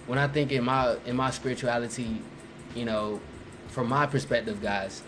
when 0.07 0.19
I 0.19 0.27
think 0.29 0.53
in 0.53 0.64
my 0.64 0.97
in 1.07 1.16
my 1.16 1.31
spirituality, 1.31 2.23
you 2.75 2.85
know, 2.87 3.21
from 3.69 3.88
my 3.88 4.07
perspective, 4.07 4.62
guys, 4.62 5.03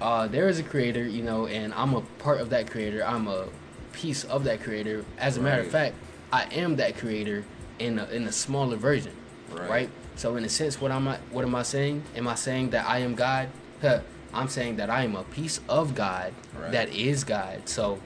uh, 0.00 0.26
there 0.26 0.48
is 0.48 0.58
a 0.58 0.62
creator, 0.62 1.04
you 1.04 1.22
know, 1.22 1.46
and 1.46 1.72
I'm 1.74 1.94
a 1.94 2.00
part 2.18 2.40
of 2.40 2.50
that 2.50 2.70
creator. 2.70 3.04
I'm 3.04 3.28
a 3.28 3.46
piece 3.92 4.24
of 4.24 4.44
that 4.44 4.60
creator. 4.62 5.04
As 5.18 5.36
a 5.36 5.40
matter 5.40 5.62
of 5.62 5.68
fact, 5.68 5.94
I 6.32 6.44
am 6.52 6.76
that 6.76 6.98
creator 6.98 7.44
in 7.78 7.98
a, 7.98 8.04
in 8.06 8.24
a 8.24 8.32
smaller 8.32 8.76
version, 8.76 9.12
Right. 9.50 9.68
right. 9.70 9.90
So 10.16 10.36
in 10.36 10.44
a 10.44 10.48
sense, 10.48 10.80
what 10.80 10.90
am 10.90 11.08
I? 11.08 11.18
What 11.30 11.44
am 11.44 11.54
I 11.54 11.62
saying? 11.62 12.02
Am 12.14 12.26
I 12.26 12.34
saying 12.34 12.70
that 12.70 12.86
I 12.88 12.98
am 12.98 13.14
God? 13.14 13.48
Huh. 13.82 14.00
I'm 14.32 14.48
saying 14.48 14.76
that 14.76 14.90
I 14.90 15.04
am 15.04 15.14
a 15.14 15.24
piece 15.24 15.60
of 15.68 15.94
God 15.94 16.32
Right. 16.58 16.72
that 16.72 16.88
is 16.94 17.24
God. 17.24 17.68
So 17.68 18.00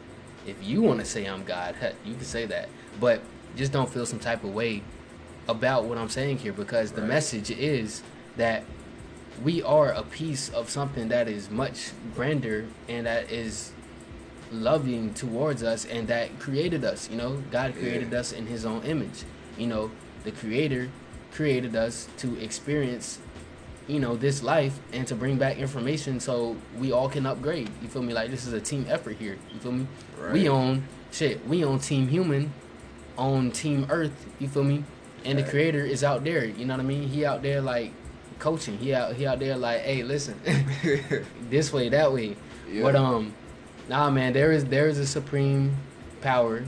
if 0.47 0.57
you 0.63 0.83
want 0.83 1.01
to 1.01 1.07
say 1.07 1.25
I'm 1.27 1.45
God, 1.45 1.77
huh, 1.81 1.91
you 2.05 2.15
can 2.15 2.25
say 2.25 2.47
that. 2.47 2.69
But 3.01 3.21
just 3.57 3.73
don't 3.73 3.89
feel 3.89 4.07
some 4.07 4.19
type 4.21 4.45
of 4.45 4.55
way 4.55 4.83
about 5.49 5.85
what 5.85 5.99
I'm 5.99 6.09
saying 6.09 6.39
here 6.39 6.53
because 6.53 6.93
the 6.93 7.01
Right. 7.01 7.09
message 7.11 7.51
is 7.51 8.03
that 8.37 8.63
we 9.43 9.63
are 9.63 9.91
a 9.93 10.03
piece 10.03 10.49
of 10.51 10.69
something 10.71 11.09
that 11.09 11.29
is 11.29 11.51
much 11.51 11.91
grander 12.15 12.67
and 12.89 13.07
that 13.07 13.31
is 13.31 13.73
loving 14.53 15.15
towards 15.15 15.63
us 15.63 15.85
and 15.85 16.09
that 16.09 16.39
created 16.39 16.85
us 16.85 17.09
you 17.11 17.17
know? 17.17 17.43
God 17.51 17.75
Yeah. 17.75 17.81
created 17.83 18.15
us 18.15 18.33
in 18.33 18.47
his 18.47 18.65
own 18.65 18.83
image 18.83 19.25
you 19.57 19.67
know? 19.67 19.91
The 20.25 20.33
creator 20.33 20.89
created 21.33 21.77
us 21.77 22.09
to 22.19 22.37
experience 22.41 23.19
you 23.89 23.99
know 23.99 24.15
this 24.15 24.43
life 24.43 24.79
and 24.93 25.07
to 25.09 25.15
bring 25.17 25.37
back 25.37 25.59
information 25.59 26.21
so 26.21 26.57
we 26.79 26.93
all 26.93 27.09
can 27.09 27.27
upgrade. 27.27 27.69
You 27.83 27.89
feel 27.89 28.03
me? 28.03 28.13
Like 28.13 28.31
this 28.31 28.47
is 28.47 28.53
a 28.53 28.61
team 28.61 28.87
effort 28.89 29.17
here. 29.19 29.37
You 29.53 29.59
feel 29.59 29.73
me? 29.73 29.87
We 30.33 30.49
own 30.49 30.85
shit 31.11 31.45
we 31.47 31.65
own 31.65 31.79
team 31.81 32.07
human 32.09 32.53
on 33.19 33.51
team 33.51 33.87
earth. 33.91 34.27
You 34.39 34.49
feel 34.49 34.63
me? 34.65 34.85
And 35.25 35.39
the 35.39 35.43
creator 35.43 35.85
is 35.85 36.05
out 36.05 36.23
there. 36.25 36.45
You 36.45 36.65
know 36.67 36.75
what 36.75 36.81
i 36.81 36.85
mean? 36.85 37.09
He 37.09 37.25
out 37.25 37.43
there 37.43 37.61
like 37.61 37.93
coaching. 38.41 38.77
He 38.79 38.93
out 38.95 39.15
he 39.15 39.27
out 39.27 39.39
there 39.39 39.57
like 39.57 39.83
hey 39.83 40.03
listen 40.03 40.41
this 41.51 41.73
way 41.73 41.89
that 41.91 42.13
way. 42.13 42.37
Yeah. 42.71 42.83
but 42.83 42.97
um 42.97 43.35
nah 43.89 44.11
man 44.11 44.33
there 44.33 44.51
is 44.53 44.65
there 44.65 44.89
is 44.89 44.99
a 44.99 45.07
supreme 45.07 45.77
power. 46.21 46.65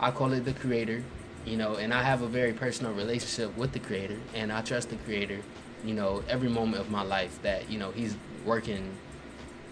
I 0.00 0.10
call 0.10 0.32
it 0.32 0.44
the 0.44 0.52
creator 0.52 1.02
you 1.46 1.56
know 1.56 1.76
and 1.76 1.94
i 1.94 2.02
have 2.02 2.22
a 2.22 2.26
very 2.26 2.52
personal 2.52 2.92
relationship 2.92 3.56
with 3.56 3.70
the 3.72 3.78
creator 3.78 4.16
and 4.34 4.52
i 4.52 4.60
trust 4.62 4.90
the 4.90 4.96
creator 4.96 5.38
you 5.84 5.94
know 5.94 6.22
every 6.28 6.48
moment 6.48 6.80
of 6.82 6.90
my 6.90 7.02
life 7.02 7.40
that 7.42 7.70
you 7.70 7.78
know 7.78 7.92
he's 7.92 8.16
working 8.44 8.90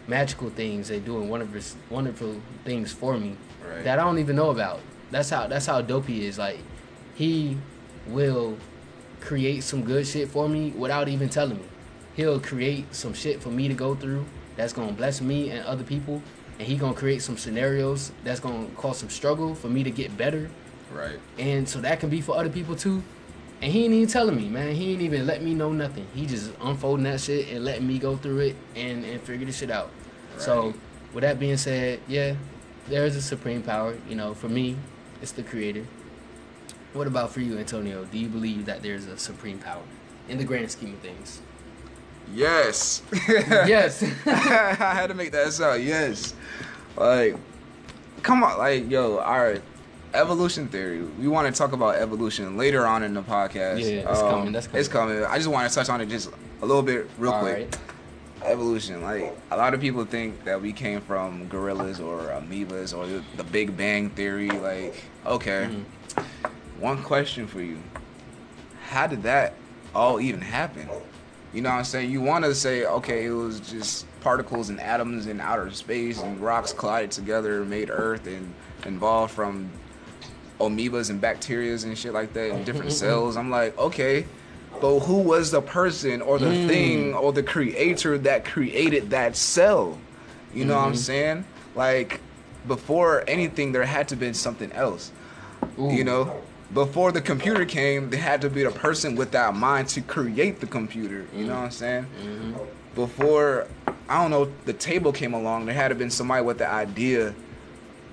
magical 0.07 0.49
things 0.51 0.89
and 0.91 1.05
doing 1.05 1.29
wonderful 1.29 1.79
wonderful 1.91 2.41
things 2.65 2.93
for 2.93 3.19
me 3.19 3.37
Right. 3.69 3.83
that 3.83 3.99
i 3.99 4.05
don't 4.05 4.19
even 4.21 4.37
know 4.37 4.51
about. 4.51 4.81
That's 5.11 5.31
how 5.31 5.47
that's 5.49 5.67
how 5.67 5.81
dope 5.83 6.07
he 6.07 6.27
is. 6.27 6.39
Like 6.39 6.59
he 7.17 7.59
will 8.07 8.57
create 9.25 9.65
some 9.65 9.83
good 9.83 10.07
shit 10.07 10.29
for 10.29 10.49
me 10.49 10.71
without 10.71 11.09
even 11.09 11.29
telling 11.29 11.57
me. 11.57 11.65
He'll 12.15 12.39
create 12.39 12.95
some 12.95 13.15
shit 13.15 13.43
for 13.43 13.49
me 13.49 13.69
to 13.69 13.75
go 13.75 13.95
through 13.95 14.25
that's 14.57 14.73
gonna 14.73 14.93
bless 14.93 15.21
me 15.21 15.51
and 15.51 15.67
other 15.67 15.83
people 15.83 16.23
and 16.59 16.69
he 16.69 16.77
gonna 16.77 16.95
create 16.95 17.23
some 17.23 17.37
scenarios 17.37 18.13
that's 18.23 18.39
gonna 18.39 18.69
cause 18.77 18.99
some 18.99 19.11
struggle 19.11 19.55
for 19.55 19.69
me 19.69 19.83
to 19.83 19.91
get 19.91 20.17
better. 20.17 20.51
Right. 20.93 21.19
and 21.39 21.69
so 21.69 21.81
that 21.81 21.99
can 21.99 22.09
be 22.09 22.21
for 22.21 22.37
other 22.37 22.51
people 22.51 22.77
too. 22.77 23.03
And 23.63 23.73
he 23.73 23.85
ain't 23.85 23.95
even 23.95 24.09
telling 24.09 24.37
me 24.37 24.49
man. 24.49 24.75
He 24.75 24.93
ain't 24.93 25.03
even 25.03 25.27
let 25.27 25.43
me 25.43 25.55
know 25.55 25.73
nothing. 25.73 26.07
He 26.15 26.27
just 26.27 26.53
unfolding 26.61 27.05
that 27.05 27.21
shit 27.21 27.49
and 27.49 27.65
letting 27.65 27.87
me 27.87 27.99
go 27.99 28.17
through 28.17 28.41
it 28.41 28.57
and 28.77 29.05
and 29.05 29.21
figure 29.23 29.47
this 29.47 29.59
shit 29.59 29.71
out. 29.71 29.91
Right. 30.35 30.43
so 30.43 30.75
with 31.13 31.23
that 31.23 31.39
being 31.39 31.57
said 31.57 32.01
yeah 32.09 32.35
there 32.89 33.07
is 33.07 33.15
a 33.15 33.23
supreme 33.23 33.63
power 33.63 33.97
you 34.09 34.17
know 34.17 34.35
for 34.35 34.49
me 34.49 34.77
it's 35.23 35.31
the 35.31 35.45
creator 35.45 35.85
what 36.95 37.07
about 37.07 37.31
for 37.31 37.41
you 37.41 37.59
antonio 37.59 38.05
do 38.07 38.19
you 38.19 38.29
believe 38.29 38.65
that 38.67 38.83
there's 38.83 39.07
a 39.07 39.19
supreme 39.19 39.59
power 39.59 39.83
in 40.29 40.39
the 40.39 40.45
grand 40.45 40.71
scheme 40.71 40.95
of 40.95 40.99
things 41.01 41.41
Yes. 42.33 43.03
yes 43.29 44.03
I 44.27 44.95
had 44.95 45.09
to 45.09 45.15
make 45.15 45.31
that 45.33 45.53
sound. 45.53 45.85
Yes. 45.85 46.35
Like, 46.97 47.37
come 48.23 48.43
on. 48.43 48.57
Like, 48.57 48.91
yo, 48.91 49.19
right. 49.19 49.61
Evolution 50.15 50.69
theory. 50.69 51.03
We 51.03 51.29
want 51.29 51.53
to 51.53 51.59
talk 51.59 51.73
about 51.73 51.97
evolution 51.97 52.57
later 52.57 52.87
on 52.87 53.03
in 53.03 53.13
the 53.13 53.23
podcast. 53.23 53.75
Um, 53.75 53.79
Yeah, 53.81 54.11
it's 54.11 54.21
coming, 54.21 54.53
that's 54.53 54.67
coming. 54.69 54.81
It's 54.81 54.89
coming. 54.89 55.25
I 55.25 55.37
just 55.37 55.49
want 55.49 55.69
to 55.69 55.75
touch 55.75 55.91
on 55.91 56.01
it 56.01 56.07
just 56.07 56.31
a 56.63 56.67
little 56.67 56.83
bit 56.83 57.11
real 57.19 57.33
All 57.33 57.41
quick. 57.43 57.57
right. 57.57 57.79
evolution. 58.45 59.03
Like 59.03 59.37
a 59.51 59.57
lot 59.59 59.75
of 59.75 59.81
people 59.83 60.05
think 60.07 60.45
that 60.45 60.61
we 60.63 60.73
came 60.73 61.03
from 61.03 61.47
gorillas 61.49 62.01
or 62.01 62.21
amoebas 62.29 62.97
or 62.97 63.23
the 63.37 63.45
Big 63.45 63.77
Bang 63.77 64.09
theory. 64.11 64.49
Like, 64.49 64.95
okay, 65.27 65.69
mm-hmm. 65.71 66.54
One 66.79 67.03
question 67.03 67.47
for 67.47 67.61
you: 67.61 67.79
How 68.89 69.07
did 69.07 69.23
that 69.25 69.55
all 69.95 70.21
even 70.21 70.41
happen? 70.41 70.89
You 71.53 71.63
know 71.63 71.71
what 71.71 71.77
I'm 71.77 71.85
saying? 71.85 72.11
You 72.11 72.21
want 72.21 72.45
to 72.45 72.55
say, 72.55 72.85
okay, 72.85 73.27
it 73.27 73.31
was 73.31 73.61
just 73.61 74.07
particles 74.21 74.71
and 74.71 74.81
atoms 74.81 75.29
in 75.29 75.41
outer 75.41 75.71
space 75.71 76.21
and 76.21 76.41
rocks 76.41 76.73
collided 76.73 77.13
together, 77.13 77.65
made 77.65 77.91
Earth, 77.91 78.27
and 78.27 78.53
evolved 78.85 79.33
from 79.33 79.71
amoebas 80.59 81.11
and 81.11 81.21
bacterias 81.21 81.85
and 81.85 81.97
shit 81.97 82.13
like 82.13 82.33
that 82.33 82.51
and 82.51 82.67
different 82.67 82.91
cells. 83.05 83.37
I'm 83.37 83.51
like, 83.51 83.79
okay, 83.79 84.27
but 84.81 85.01
who 85.01 85.19
was 85.19 85.53
the 85.53 85.63
person 85.63 86.23
or 86.23 86.41
the 86.41 86.47
mm. 86.47 86.67
thing 86.67 87.15
or 87.15 87.33
the 87.33 87.43
creator 87.43 88.19
that 88.19 88.45
created 88.45 89.11
that 89.11 89.37
cell? 89.37 89.97
You 90.53 90.65
know 90.65 90.75
mm-hmm. 90.75 90.81
what 90.81 90.87
I'm 90.87 90.93
mm-hmm. 90.93 90.99
saying? 90.99 91.45
Like 91.77 92.21
before 92.67 93.23
anything, 93.29 93.71
there 93.71 93.85
had 93.85 94.09
to 94.09 94.17
been 94.17 94.35
something 94.35 94.73
else. 94.73 95.13
Ooh. 95.79 95.93
You 95.93 96.03
know, 96.03 96.43
before 96.73 97.13
the 97.13 97.21
computer 97.21 97.65
came, 97.65 98.11
there 98.11 98.21
had 98.21 98.41
to 98.43 98.51
be 98.51 98.65
the 98.65 98.71
person 98.71 99.15
with 99.17 99.33
that 99.33 99.55
mind 99.55 99.89
to 99.89 100.01
create 100.01 100.61
the 100.61 100.67
computer. 100.67 101.27
You 101.35 101.45
mm. 101.45 101.49
know 101.49 101.55
what 101.57 101.65
I'm 101.65 101.71
saying? 101.71 102.07
Mm-hmm. 102.23 102.55
Before 102.95 103.67
I 104.09 104.23
don't 104.23 104.31
know, 104.31 104.53
the 104.65 104.73
table 104.73 105.13
came 105.13 105.35
along, 105.35 105.67
there 105.67 105.75
had 105.75 105.89
to 105.89 105.95
been 105.95 106.11
somebody 106.11 106.43
with 106.43 106.59
the 106.59 106.69
idea 106.69 107.35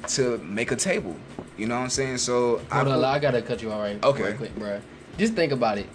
to 0.10 0.38
make 0.40 0.72
a 0.72 0.76
table. 0.76 1.16
You 1.58 1.68
know 1.68 1.76
what 1.76 1.84
I'm 1.84 1.90
saying? 1.90 2.18
So 2.18 2.58
Hold 2.72 2.88
I, 2.88 2.92
on, 2.92 3.04
I 3.04 3.20
gotta 3.20 3.42
cut 3.42 3.62
you 3.62 3.72
all 3.72 3.80
right. 3.80 4.04
Okay. 4.04 4.24
Right 4.24 4.38
quick, 4.38 4.56
bro. 4.56 4.82
Just 5.18 5.34
think 5.34 5.52
about 5.52 5.78
it 5.78 5.88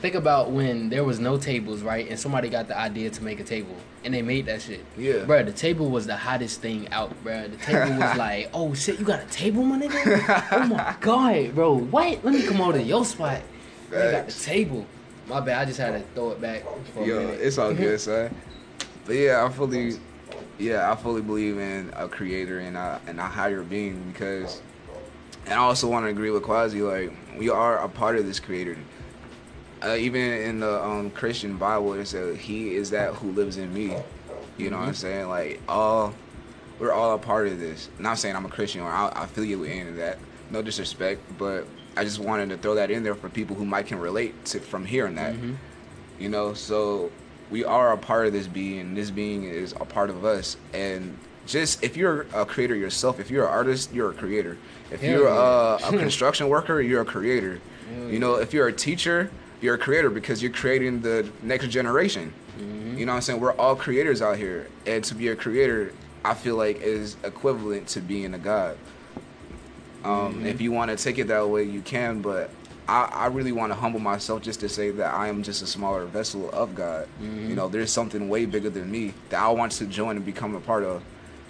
think 0.00 0.14
about 0.14 0.50
when 0.50 0.88
there 0.88 1.04
was 1.04 1.18
no 1.18 1.36
tables, 1.36 1.82
right? 1.82 2.08
And 2.08 2.18
somebody 2.18 2.48
got 2.48 2.68
the 2.68 2.78
idea 2.78 3.10
to 3.10 3.22
make 3.22 3.40
a 3.40 3.44
table, 3.44 3.74
and 4.04 4.14
they 4.14 4.22
made 4.22 4.46
that 4.46 4.62
shit. 4.62 4.84
Yeah, 4.96 5.24
bro. 5.24 5.42
The 5.42 5.52
table 5.52 5.90
was 5.90 6.06
the 6.06 6.16
hottest 6.16 6.60
thing 6.60 6.88
out, 6.92 7.12
bro. 7.22 7.48
The 7.48 7.56
table 7.56 7.98
was 7.98 8.16
like, 8.18 8.50
oh 8.54 8.74
shit, 8.74 8.98
you 8.98 9.04
got 9.04 9.22
a 9.22 9.26
table, 9.26 9.64
my 9.64 9.78
nigga? 9.78 10.48
oh 10.52 10.66
my 10.66 10.96
god, 11.00 11.54
bro. 11.54 11.74
What? 11.74 12.24
Let 12.24 12.34
me 12.34 12.42
come 12.46 12.60
over 12.60 12.72
to 12.74 12.82
your 12.82 13.04
spot. 13.04 13.42
They 13.90 14.12
got 14.12 14.26
the 14.26 14.32
table. 14.32 14.86
My 15.26 15.40
bad. 15.40 15.62
I 15.62 15.64
just 15.64 15.78
had 15.78 15.92
to 15.92 16.00
throw 16.14 16.30
it 16.30 16.40
back. 16.40 16.64
Yo, 16.96 17.28
it's 17.28 17.58
all 17.58 17.74
good, 17.74 18.00
son. 18.00 18.34
But 19.04 19.16
yeah, 19.16 19.44
I 19.44 19.48
fully, 19.50 19.98
yeah, 20.58 20.90
I 20.90 20.96
fully 20.96 21.22
believe 21.22 21.58
in 21.58 21.92
a 21.96 22.08
creator 22.08 22.60
and 22.60 22.76
a, 22.76 23.00
and 23.06 23.18
a 23.18 23.24
higher 23.24 23.62
being 23.62 24.02
because, 24.12 24.62
and 25.46 25.54
I 25.54 25.58
also 25.58 25.88
want 25.88 26.06
to 26.06 26.10
agree 26.10 26.30
with 26.30 26.42
Quasi. 26.42 26.82
Like, 26.82 27.12
we 27.36 27.48
are 27.48 27.78
a 27.78 27.88
part 27.88 28.16
of 28.16 28.26
this 28.26 28.38
creator 28.38 28.76
uh, 29.82 29.96
even 29.96 30.20
in 30.20 30.60
the 30.60 30.82
um, 30.82 31.10
Christian 31.10 31.56
Bible, 31.56 31.94
it 31.94 32.06
says, 32.06 32.38
"He 32.38 32.74
is 32.74 32.90
that 32.90 33.14
who 33.14 33.32
lives 33.32 33.56
in 33.56 33.72
me." 33.72 33.96
You 34.56 34.70
know 34.70 34.76
mm-hmm. 34.76 34.80
what 34.80 34.88
I'm 34.88 34.94
saying? 34.94 35.28
Like 35.28 35.60
all, 35.68 36.14
we're 36.78 36.92
all 36.92 37.14
a 37.14 37.18
part 37.18 37.48
of 37.48 37.60
this. 37.60 37.88
Not 37.98 38.18
saying 38.18 38.36
I'm 38.36 38.44
a 38.44 38.50
Christian 38.50 38.80
or 38.80 38.90
I, 38.90 39.08
I 39.08 39.24
affiliate 39.24 39.58
with 39.58 39.70
any 39.70 39.88
of 39.88 39.96
that. 39.96 40.18
No 40.50 40.62
disrespect, 40.62 41.20
but 41.38 41.66
I 41.96 42.04
just 42.04 42.18
wanted 42.18 42.48
to 42.50 42.56
throw 42.56 42.74
that 42.76 42.90
in 42.90 43.02
there 43.02 43.14
for 43.14 43.28
people 43.28 43.54
who 43.54 43.64
might 43.64 43.86
can 43.86 43.98
relate 43.98 44.44
to 44.46 44.60
from 44.60 44.84
hearing 44.84 45.14
that. 45.16 45.34
Mm-hmm. 45.34 45.54
You 46.18 46.28
know, 46.28 46.54
so 46.54 47.12
we 47.50 47.64
are 47.64 47.92
a 47.92 47.98
part 47.98 48.26
of 48.26 48.32
this 48.32 48.46
being. 48.46 48.94
This 48.94 49.10
being 49.10 49.44
is 49.44 49.72
a 49.72 49.84
part 49.84 50.10
of 50.10 50.24
us, 50.24 50.56
and 50.74 51.16
just 51.46 51.82
if 51.82 51.96
you're 51.96 52.26
a 52.34 52.44
creator 52.44 52.74
yourself, 52.74 53.18
if 53.20 53.30
you're 53.30 53.46
an 53.46 53.52
artist, 53.52 53.92
you're 53.92 54.10
a 54.10 54.14
creator. 54.14 54.58
If 54.90 55.00
Hell 55.00 55.10
you're 55.10 55.28
yeah. 55.28 55.78
a, 55.82 55.94
a 55.94 55.98
construction 55.98 56.48
worker, 56.48 56.80
you're 56.80 57.02
a 57.02 57.06
creator. 57.06 57.60
Hell 57.92 58.10
you 58.10 58.18
know, 58.18 58.36
if 58.36 58.52
you're 58.52 58.68
a 58.68 58.72
teacher, 58.72 59.30
you're 59.60 59.74
a 59.74 59.78
creator 59.78 60.10
because 60.10 60.42
you're 60.42 60.52
creating 60.52 61.00
the 61.00 61.28
next 61.42 61.68
generation. 61.68 62.32
Mm-hmm. 62.58 62.98
You 62.98 63.06
know 63.06 63.12
what 63.12 63.16
I'm 63.16 63.22
saying? 63.22 63.40
We're 63.40 63.52
all 63.52 63.76
creators 63.76 64.22
out 64.22 64.36
here. 64.36 64.68
And 64.86 65.02
to 65.04 65.14
be 65.14 65.28
a 65.28 65.36
creator, 65.36 65.92
I 66.24 66.34
feel 66.34 66.56
like 66.56 66.80
is 66.80 67.16
equivalent 67.24 67.88
to 67.88 68.00
being 68.00 68.34
a 68.34 68.38
god. 68.38 68.76
Um, 70.04 70.12
mm-hmm. 70.12 70.46
If 70.46 70.60
you 70.60 70.72
want 70.72 70.90
to 70.90 70.96
take 70.96 71.18
it 71.18 71.28
that 71.28 71.48
way, 71.48 71.64
you 71.64 71.80
can, 71.80 72.22
but 72.22 72.50
I, 72.88 73.04
I 73.04 73.26
really 73.26 73.52
want 73.52 73.72
to 73.72 73.78
humble 73.78 74.00
myself 74.00 74.42
just 74.42 74.60
to 74.60 74.68
say 74.68 74.90
that 74.92 75.12
I 75.12 75.28
am 75.28 75.42
just 75.42 75.60
a 75.62 75.66
smaller 75.66 76.06
vessel 76.06 76.50
of 76.50 76.74
God. 76.74 77.06
Mm-hmm. 77.20 77.50
You 77.50 77.54
know, 77.56 77.68
there's 77.68 77.92
something 77.92 78.28
way 78.28 78.46
bigger 78.46 78.70
than 78.70 78.90
me 78.90 79.12
that 79.30 79.40
I 79.40 79.48
want 79.48 79.72
to 79.72 79.86
join 79.86 80.16
and 80.16 80.24
become 80.24 80.54
a 80.54 80.60
part 80.60 80.84
of. 80.84 81.02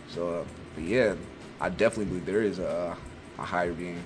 So, 0.08 0.40
uh, 0.40 0.80
yeah, 0.80 1.14
I 1.60 1.68
definitely 1.68 2.06
believe 2.06 2.26
there 2.26 2.42
is 2.42 2.58
a, 2.58 2.96
a 3.38 3.42
higher 3.42 3.72
being. 3.72 4.02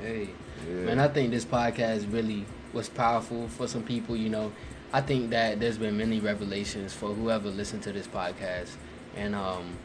Hey, 0.00 0.30
yeah. 0.68 0.74
man, 0.84 0.98
I 0.98 1.08
think 1.08 1.30
this 1.30 1.44
podcast 1.44 2.10
really 2.12 2.46
was 2.72 2.88
powerful 2.88 3.48
for 3.48 3.66
some 3.66 3.82
people. 3.82 4.16
You 4.16 4.28
know, 4.28 4.52
I 4.92 5.00
think 5.00 5.30
that 5.30 5.60
there's 5.60 5.78
been 5.78 5.96
many 5.96 6.20
revelations 6.20 6.92
for 6.92 7.08
whoever 7.14 7.48
listened 7.48 7.82
to 7.84 7.92
this 7.92 8.06
podcast, 8.06 8.70
and 9.16 9.34
um, 9.34 9.76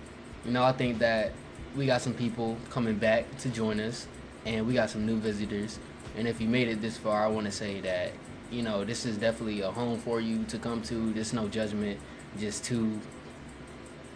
you 0.46 0.52
know, 0.52 0.64
I 0.64 0.72
think 0.72 1.00
that 1.00 1.34
we 1.76 1.86
got 1.86 2.02
some 2.02 2.14
people 2.14 2.58
coming 2.70 2.96
back 2.96 3.38
to 3.40 3.50
join 3.50 3.80
us, 3.80 4.08
and 4.46 4.66
we 4.68 4.74
got 4.74 4.90
some 4.90 5.06
new 5.06 5.18
visitors. 5.18 5.80
And 6.18 6.28
if 6.28 6.42
you 6.42 6.48
made 6.48 6.68
it 6.68 6.82
this 6.82 6.98
far, 6.98 7.24
I 7.24 7.28
want 7.28 7.46
to 7.46 7.52
say 7.52 7.80
that 7.82 8.14
you 8.52 8.62
know 8.62 8.86
this 8.86 9.06
is 9.06 9.18
definitely 9.18 9.62
a 9.62 9.72
home 9.72 10.00
for 10.00 10.20
you 10.20 10.44
to 10.46 10.58
come 10.58 10.82
to. 10.84 11.14
There's 11.14 11.34
no 11.34 11.48
judgment, 11.48 12.00
just 12.40 12.64
two 12.64 13.00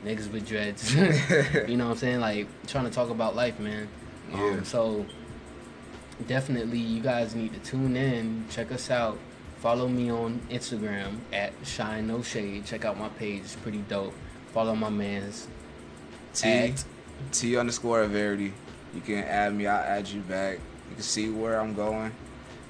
niggas 0.05 0.31
with 0.31 0.47
dreads. 0.47 0.93
you 1.67 1.77
know 1.77 1.85
what 1.85 1.91
I'm 1.91 1.97
saying? 1.97 2.19
Like 2.19 2.47
trying 2.67 2.85
to 2.85 2.91
talk 2.91 3.09
about 3.09 3.35
life, 3.35 3.59
man. 3.59 3.87
Yeah. 4.31 4.43
Um, 4.43 4.65
so 4.65 5.05
definitely 6.27 6.79
you 6.79 7.01
guys 7.01 7.35
need 7.35 7.53
to 7.53 7.59
tune 7.59 7.95
in, 7.95 8.45
check 8.49 8.71
us 8.71 8.89
out. 8.89 9.17
Follow 9.59 9.87
me 9.87 10.09
on 10.09 10.41
Instagram 10.49 11.17
at 11.31 11.53
Shine 11.63 12.07
No 12.07 12.23
Shade. 12.23 12.65
Check 12.65 12.83
out 12.83 12.97
my 12.97 13.09
page; 13.09 13.41
it's 13.43 13.55
pretty 13.55 13.83
dope. 13.87 14.13
Follow 14.53 14.75
my 14.75 14.89
man's 14.89 15.47
T 16.33 16.49
at, 16.49 16.83
T 17.31 17.57
underscore 17.57 18.03
Verity. 18.05 18.53
You 18.93 19.01
can 19.01 19.23
add 19.23 19.53
me. 19.53 19.67
I'll 19.67 19.83
add 19.83 20.07
you 20.07 20.21
back. 20.21 20.59
You 20.89 20.95
can 20.95 21.03
see 21.03 21.29
where 21.29 21.59
I'm 21.59 21.73
going, 21.75 22.11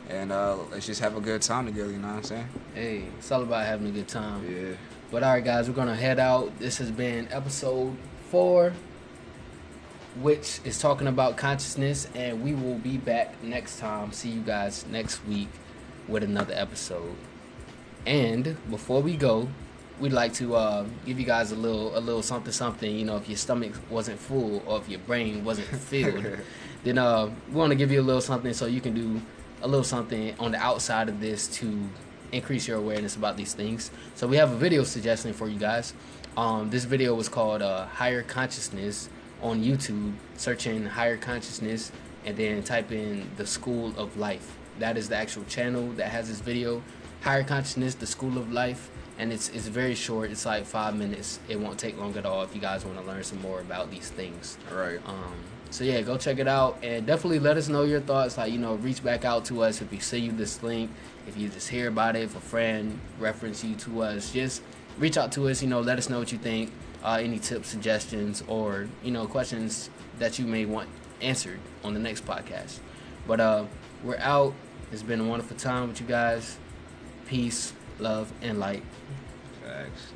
and 0.10 0.32
uh, 0.32 0.58
let's 0.72 0.86
just 0.86 1.00
have 1.00 1.16
a 1.16 1.22
good 1.22 1.42
time 1.42 1.66
together. 1.66 1.92
You 1.92 1.98
know 1.98 2.10
what 2.10 2.18
I'm 2.18 2.24
saying? 2.24 2.50
Hey, 2.76 3.04
it's 3.18 3.32
all 3.32 3.42
about 3.42 3.66
having 3.66 3.88
a 3.88 3.92
good 3.92 4.08
time. 4.08 4.46
Yeah. 4.54 4.76
But 5.12 5.24
all 5.24 5.34
right, 5.34 5.44
guys, 5.44 5.70
we're 5.70 5.76
gonna 5.76 5.96
head 5.96 6.20
out. 6.20 6.60
This 6.60 6.78
has 6.80 6.92
been 6.92 7.28
episode 7.32 7.96
four 8.30 8.74
which 10.20 10.60
is 10.64 10.80
talking 10.80 11.08
about 11.08 11.38
consciousness. 11.38 12.08
And 12.16 12.44
we 12.44 12.54
will 12.54 12.78
be 12.78 12.98
back 12.98 13.42
next 13.44 13.80
time. 13.80 14.12
See 14.12 14.30
you 14.30 14.42
guys 14.42 14.86
next 14.88 15.26
week 15.26 15.50
with 16.08 16.24
another 16.24 16.54
episode. 16.56 17.16
And 18.06 18.58
before 18.70 19.02
we 19.02 19.16
go, 19.16 19.48
we'd 20.00 20.14
like 20.14 20.34
to 20.34 20.56
uh, 20.56 20.86
give 21.06 21.20
you 21.20 21.26
guys 21.26 21.52
a 21.52 21.56
little, 21.56 21.96
a 21.98 22.00
little 22.00 22.24
something, 22.24 22.52
something. 22.52 22.94
You 22.94 23.06
know, 23.06 23.18
if 23.18 23.30
your 23.30 23.38
stomach 23.38 23.74
wasn't 23.90 24.20
full 24.20 24.64
or 24.66 24.80
if 24.80 24.90
your 24.90 25.00
brain 25.00 25.46
wasn't 25.46 25.68
filled, 25.90 26.26
then 26.84 26.98
uh, 26.98 27.30
we 27.50 27.56
want 27.56 27.72
to 27.72 27.76
give 27.76 27.92
you 27.92 28.02
a 28.02 28.04
little 28.04 28.22
something 28.22 28.54
so 28.54 28.66
you 28.66 28.82
can 28.82 28.94
do 28.94 29.22
a 29.62 29.68
little 29.68 29.84
something 29.84 30.36
on 30.40 30.52
the 30.52 30.58
outside 30.58 31.08
of 31.08 31.20
this 31.20 31.48
to 31.48 31.88
increase 32.32 32.68
your 32.68 32.78
awareness 32.78 33.16
about 33.16 33.38
these 33.38 33.54
things. 33.54 33.92
So 34.16 34.28
we 34.28 34.38
have 34.38 34.52
a 34.52 34.56
video 34.56 34.84
suggestion 34.84 35.34
for 35.34 35.48
you 35.48 35.60
guys. 35.60 35.94
Um, 36.36 36.70
this 36.70 36.86
video 36.86 37.14
was 37.14 37.30
called 37.30 37.62
uh, 37.62 37.86
"Higher 37.86 38.24
Consciousness." 38.24 39.10
On 39.42 39.64
YouTube, 39.64 40.14
search 40.38 40.68
in 40.68 40.86
higher 40.86 41.18
consciousness, 41.18 41.92
and 42.26 42.38
then 42.38 42.64
type 42.64 42.92
in 42.92 43.30
the 43.38 43.46
School 43.46 43.94
of 43.98 44.18
Life. 44.18 44.58
That 44.80 44.98
is 44.98 45.10
the 45.10 45.16
actual 45.16 45.44
channel 45.46 45.90
that 45.94 46.08
has 46.08 46.28
this 46.30 46.40
video. 46.40 46.82
Higher 47.22 47.44
Consciousness, 47.44 47.96
the 47.96 48.08
School 48.08 48.38
of 48.38 48.52
Life, 48.52 48.90
and 49.20 49.32
it's 49.32 49.50
it's 49.50 49.68
very 49.68 49.94
short. 49.94 50.32
It's 50.32 50.46
like 50.46 50.66
five 50.66 50.96
minutes. 50.96 51.40
It 51.48 51.60
won't 51.60 51.78
take 51.78 51.98
long 52.00 52.18
at 52.18 52.26
all 52.26 52.42
if 52.44 52.56
you 52.56 52.62
guys 52.62 52.84
want 52.84 52.98
to 52.98 53.04
learn 53.06 53.24
some 53.24 53.42
more 53.42 53.60
about 53.60 53.92
these 53.92 54.10
things. 54.10 54.58
All 54.72 54.78
right. 54.78 55.00
Um. 55.08 55.34
So 55.70 55.84
yeah, 55.84 56.02
go 56.02 56.18
check 56.18 56.40
it 56.40 56.50
out 56.50 56.80
and 56.84 57.06
definitely 57.06 57.40
let 57.40 57.56
us 57.56 57.70
know 57.70 57.84
your 57.84 58.02
thoughts. 58.02 58.38
Like 58.38 58.52
you 58.52 58.58
know, 58.58 58.76
reach 58.76 59.04
back 59.04 59.24
out 59.24 59.46
to 59.46 59.64
us 59.64 59.82
if 59.82 59.94
you 59.94 60.00
see 60.00 60.18
you 60.18 60.32
this 60.32 60.64
link. 60.64 60.90
If 61.28 61.38
you 61.38 61.48
just 61.50 61.70
hear 61.70 61.88
about 61.88 62.16
it, 62.16 62.24
if 62.24 62.36
a 62.36 62.40
friend 62.40 63.00
reference 63.20 63.64
you 63.64 63.76
to 63.76 64.02
us, 64.02 64.34
just 64.34 64.64
reach 64.98 65.16
out 65.16 65.32
to 65.34 65.48
us. 65.48 65.62
You 65.62 65.68
know, 65.70 65.80
let 65.80 65.98
us 66.00 66.10
know 66.10 66.18
what 66.20 66.32
you 66.32 66.40
think 66.40 66.72
uh, 67.04 67.20
any 67.22 67.40
tips, 67.40 67.70
suggestions, 67.70 68.44
or 68.48 68.88
you 69.04 69.12
know 69.12 69.26
questions 69.28 69.90
that 70.20 70.40
you 70.40 70.46
may 70.46 70.66
want 70.66 70.90
answered 71.22 71.60
on 71.84 71.94
the 71.94 72.00
next 72.00 72.26
podcast. 72.26 72.80
But 73.28 73.40
uh, 73.40 73.66
we're 74.04 74.18
out. 74.18 74.54
It's 74.92 75.04
been 75.04 75.22
a 75.22 75.26
wonderful 75.26 75.58
time 75.58 75.88
with 75.88 76.02
you 76.02 76.08
guys. 76.08 76.58
Peace, 77.28 77.74
love, 78.00 78.32
and 78.42 78.60
light. 78.60 78.84
Thanks. 79.64 80.14